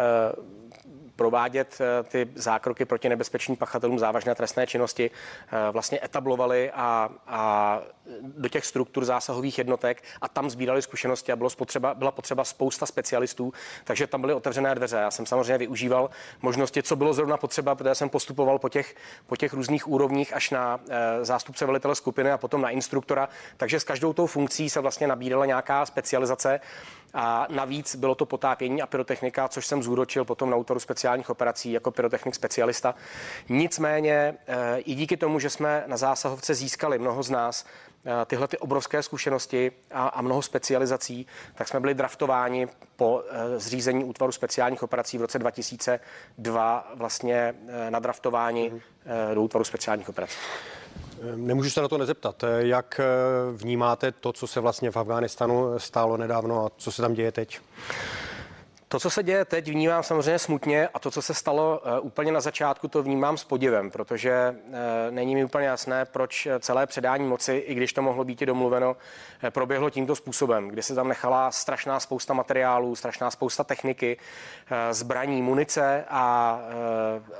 provádět 1.19 1.77
eh, 1.81 2.03
ty 2.03 2.29
zákroky 2.35 2.85
proti 2.85 3.09
nebezpečným 3.09 3.57
pachatelům 3.57 3.99
závažné 3.99 4.35
trestné 4.35 4.67
činnosti, 4.67 5.11
eh, 5.11 5.71
vlastně 5.71 5.99
etablovali 6.03 6.71
a, 6.71 7.09
a 7.27 7.81
do 8.21 8.49
těch 8.49 8.65
struktur 8.65 9.05
zásahových 9.05 9.57
jednotek 9.57 10.03
a 10.21 10.27
tam 10.27 10.49
sbírali 10.49 10.81
zkušenosti 10.81 11.31
a 11.31 11.35
bylo 11.35 11.49
spotřeba, 11.49 11.93
byla 11.93 12.11
potřeba 12.11 12.43
spousta 12.43 12.85
specialistů, 12.85 13.53
takže 13.83 14.07
tam 14.07 14.21
byly 14.21 14.33
otevřené 14.33 14.75
dveře. 14.75 14.97
Já 14.97 15.11
jsem 15.11 15.25
samozřejmě 15.25 15.57
využíval 15.57 16.09
možnosti, 16.41 16.83
co 16.83 16.95
bylo 16.95 17.13
zrovna 17.13 17.37
potřeba, 17.37 17.75
protože 17.75 17.95
jsem 17.95 18.09
postupoval 18.09 18.59
po 18.59 18.69
těch, 18.69 18.95
po 19.27 19.35
těch 19.35 19.53
různých 19.53 19.87
úrovních 19.87 20.33
až 20.33 20.49
na 20.49 20.79
e, 20.89 21.25
zástupce 21.25 21.65
velitele 21.65 21.95
skupiny 21.95 22.31
a 22.31 22.37
potom 22.37 22.61
na 22.61 22.69
instruktora, 22.69 23.29
takže 23.57 23.79
s 23.79 23.83
každou 23.83 24.13
tou 24.13 24.27
funkcí 24.27 24.69
se 24.69 24.79
vlastně 24.79 25.07
nabídala 25.07 25.45
nějaká 25.45 25.85
specializace 25.85 26.59
a 27.13 27.47
navíc 27.49 27.95
bylo 27.95 28.15
to 28.15 28.25
potápění 28.25 28.81
a 28.81 28.87
pyrotechnika, 28.87 29.47
což 29.47 29.65
jsem 29.65 29.83
zúročil 29.83 30.25
potom 30.25 30.49
na 30.49 30.57
autoru 30.57 30.79
speciálních 30.79 31.29
operací 31.29 31.71
jako 31.71 31.91
pyrotechnik 31.91 32.35
specialista. 32.35 32.95
Nicméně 33.49 34.37
eh, 34.47 34.79
i 34.79 34.95
díky 34.95 35.17
tomu, 35.17 35.39
že 35.39 35.49
jsme 35.49 35.83
na 35.87 35.97
zásahovce 35.97 36.55
získali 36.55 36.99
mnoho 36.99 37.23
z 37.23 37.29
nás 37.29 37.65
eh, 38.05 38.25
tyhle 38.25 38.47
ty 38.47 38.57
obrovské 38.57 39.03
zkušenosti 39.03 39.71
a, 39.91 40.07
a 40.07 40.21
mnoho 40.21 40.41
specializací, 40.41 41.27
tak 41.55 41.67
jsme 41.67 41.79
byli 41.79 41.93
draftováni 41.93 42.67
po 42.95 43.23
eh, 43.29 43.59
zřízení 43.59 44.03
útvaru 44.03 44.31
speciálních 44.31 44.83
operací 44.83 45.17
v 45.17 45.21
roce 45.21 45.39
2002 45.39 46.91
vlastně 46.95 47.55
na 47.89 47.99
draftování 47.99 48.69
mm. 48.69 48.79
do 49.33 49.41
útvaru 49.41 49.63
speciálních 49.63 50.09
operací. 50.09 50.35
Nemůžu 51.35 51.69
se 51.69 51.81
na 51.81 51.87
to 51.87 51.97
nezeptat. 51.97 52.43
Jak 52.57 53.01
vnímáte 53.51 54.11
to, 54.11 54.33
co 54.33 54.47
se 54.47 54.59
vlastně 54.59 54.91
v 54.91 54.97
Afghánistánu 54.97 55.79
stálo 55.79 56.17
nedávno 56.17 56.65
a 56.65 56.71
co 56.77 56.91
se 56.91 57.01
tam 57.01 57.13
děje 57.13 57.31
teď? 57.31 57.59
To, 58.91 58.99
co 58.99 59.09
se 59.09 59.23
děje 59.23 59.45
teď, 59.45 59.67
vnímám 59.67 60.03
samozřejmě 60.03 60.39
smutně 60.39 60.87
a 60.87 60.99
to, 60.99 61.11
co 61.11 61.21
se 61.21 61.33
stalo 61.33 61.81
uh, 61.99 62.05
úplně 62.05 62.31
na 62.31 62.41
začátku, 62.41 62.87
to 62.87 63.03
vnímám 63.03 63.37
s 63.37 63.43
podivem, 63.43 63.91
protože 63.91 64.55
uh, 64.67 64.75
není 65.09 65.35
mi 65.35 65.43
úplně 65.43 65.67
jasné, 65.67 66.05
proč 66.05 66.47
celé 66.59 66.87
předání 66.87 67.27
moci, 67.27 67.53
i 67.53 67.73
když 67.73 67.93
to 67.93 68.01
mohlo 68.01 68.23
být 68.23 68.41
i 68.41 68.45
domluveno, 68.45 68.95
proběhlo 69.49 69.89
tímto 69.89 70.15
způsobem, 70.15 70.67
kdy 70.67 70.83
se 70.83 70.95
tam 70.95 71.07
nechala 71.07 71.51
strašná 71.51 71.99
spousta 71.99 72.33
materiálů, 72.33 72.95
strašná 72.95 73.31
spousta 73.31 73.63
techniky, 73.63 74.17
zbraní, 74.91 75.41
munice 75.41 76.05
a, 76.09 76.59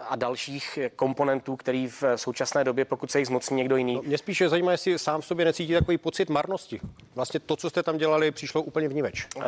a 0.10 0.16
dalších 0.16 0.80
komponentů, 0.96 1.56
který 1.56 1.88
v 1.88 2.04
současné 2.16 2.64
době, 2.64 2.86
pokud 2.86 3.12
se 3.12 3.20
jich 3.20 3.28
zmocní 3.28 3.58
někdo 3.58 3.76
jiný. 3.76 3.96
No, 3.96 4.02
mě 4.02 4.18
spíše 4.18 4.50
zajímá, 4.50 4.72
jestli 4.72 5.00
sám 5.00 5.22
v 5.22 5.26
sobě 5.26 5.46
necítí 5.46 5.74
takový 5.74 5.98
pocit 5.98 6.30
marnosti. 6.30 6.80
Vlastně 7.16 7.40
to, 7.40 7.56
co 7.56 7.70
jste 7.70 7.84
tam 7.84 7.98
dělali, 7.98 8.32
přišlo 8.32 8.62
úplně 8.62 8.88
vníveč. 8.88 9.28
Uh, 9.36 9.44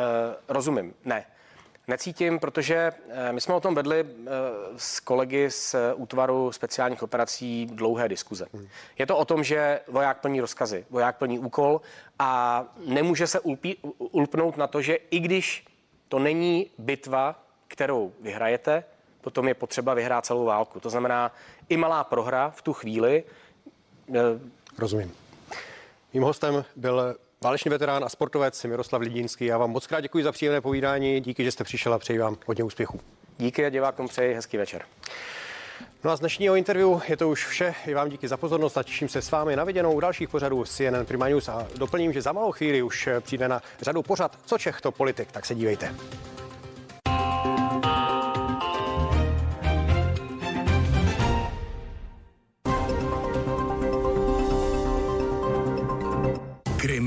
rozumím, 0.48 0.94
ne. 1.04 1.24
Necítím, 1.88 2.38
protože 2.38 2.92
eh, 3.08 3.32
my 3.32 3.40
jsme 3.40 3.54
o 3.54 3.60
tom 3.60 3.74
vedli 3.74 4.00
eh, 4.00 4.30
s 4.76 5.00
kolegy 5.00 5.50
z 5.50 5.74
útvaru 5.94 6.52
speciálních 6.52 7.02
operací 7.02 7.66
dlouhé 7.66 8.08
diskuze. 8.08 8.46
Hmm. 8.52 8.68
Je 8.98 9.06
to 9.06 9.16
o 9.16 9.24
tom, 9.24 9.44
že 9.44 9.80
voják 9.88 10.20
plní 10.20 10.40
rozkazy, 10.40 10.86
voják 10.90 11.16
plní 11.16 11.38
úkol 11.38 11.80
a 12.18 12.64
nemůže 12.86 13.26
se 13.26 13.40
ulpí, 13.40 13.76
ulpnout 13.98 14.56
na 14.56 14.66
to, 14.66 14.82
že 14.82 14.94
i 14.94 15.20
když 15.20 15.64
to 16.08 16.18
není 16.18 16.70
bitva, 16.78 17.42
kterou 17.68 18.12
vyhrajete, 18.20 18.84
potom 19.20 19.48
je 19.48 19.54
potřeba 19.54 19.94
vyhrát 19.94 20.26
celou 20.26 20.44
válku. 20.44 20.80
To 20.80 20.90
znamená, 20.90 21.32
i 21.68 21.76
malá 21.76 22.04
prohra 22.04 22.50
v 22.50 22.62
tu 22.62 22.72
chvíli. 22.72 23.24
Eh, 24.14 24.20
Rozumím. 24.78 25.14
Mým 26.12 26.22
hostem 26.22 26.64
byl 26.76 27.16
Válečný 27.42 27.70
veterán 27.70 28.04
a 28.04 28.08
sportovec 28.08 28.64
Miroslav 28.64 29.02
Lidínský. 29.02 29.44
Já 29.44 29.58
vám 29.58 29.70
moc 29.70 29.86
krát 29.86 30.00
děkuji 30.00 30.24
za 30.24 30.32
příjemné 30.32 30.60
povídání. 30.60 31.20
Díky, 31.20 31.44
že 31.44 31.52
jste 31.52 31.64
přišel 31.64 31.94
a 31.94 31.98
přeji 31.98 32.18
vám 32.18 32.36
hodně 32.46 32.64
úspěchů. 32.64 33.00
Díky 33.38 33.66
a 33.66 33.68
divákům 33.68 34.08
přeji 34.08 34.34
hezký 34.34 34.56
večer. 34.56 34.82
No 36.04 36.10
a 36.10 36.16
z 36.16 36.20
dnešního 36.20 36.54
interview 36.54 37.00
je 37.08 37.16
to 37.16 37.28
už 37.28 37.46
vše. 37.46 37.74
I 37.86 37.94
vám 37.94 38.08
díky 38.08 38.28
za 38.28 38.36
pozornost 38.36 38.78
a 38.78 38.82
těším 38.82 39.08
se 39.08 39.22
s 39.22 39.30
vámi 39.30 39.56
na 39.56 39.64
viděnou 39.64 39.92
u 39.92 40.00
dalších 40.00 40.28
pořadů 40.28 40.64
CNN 40.64 41.04
Prima 41.06 41.28
News 41.28 41.48
a 41.48 41.66
doplním, 41.76 42.12
že 42.12 42.22
za 42.22 42.32
malou 42.32 42.52
chvíli 42.52 42.82
už 42.82 43.08
přijde 43.20 43.48
na 43.48 43.62
řadu 43.80 44.02
pořad 44.02 44.38
Co 44.46 44.58
Čech 44.58 44.80
to 44.80 44.92
politik, 44.92 45.32
tak 45.32 45.46
se 45.46 45.54
dívejte. 45.54 45.94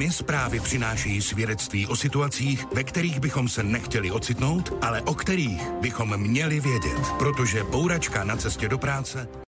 Krimi 0.06 0.14
zprávy 0.14 0.60
přinášejí 0.60 1.22
svědectví 1.22 1.88
o 1.88 1.96
situacích, 1.96 2.66
ve 2.74 2.84
kterých 2.84 3.20
bychom 3.20 3.48
se 3.50 3.64
nechtěli 3.64 4.12
ocitnout, 4.12 4.74
ale 4.82 5.02
o 5.02 5.14
kterých 5.16 5.72
bychom 5.82 6.18
měli 6.18 6.60
vědět, 6.60 7.14
protože 7.20 7.64
bouračka 7.64 8.24
na 8.24 8.36
cestě 8.36 8.70
do 8.70 8.78
práce 8.78 9.28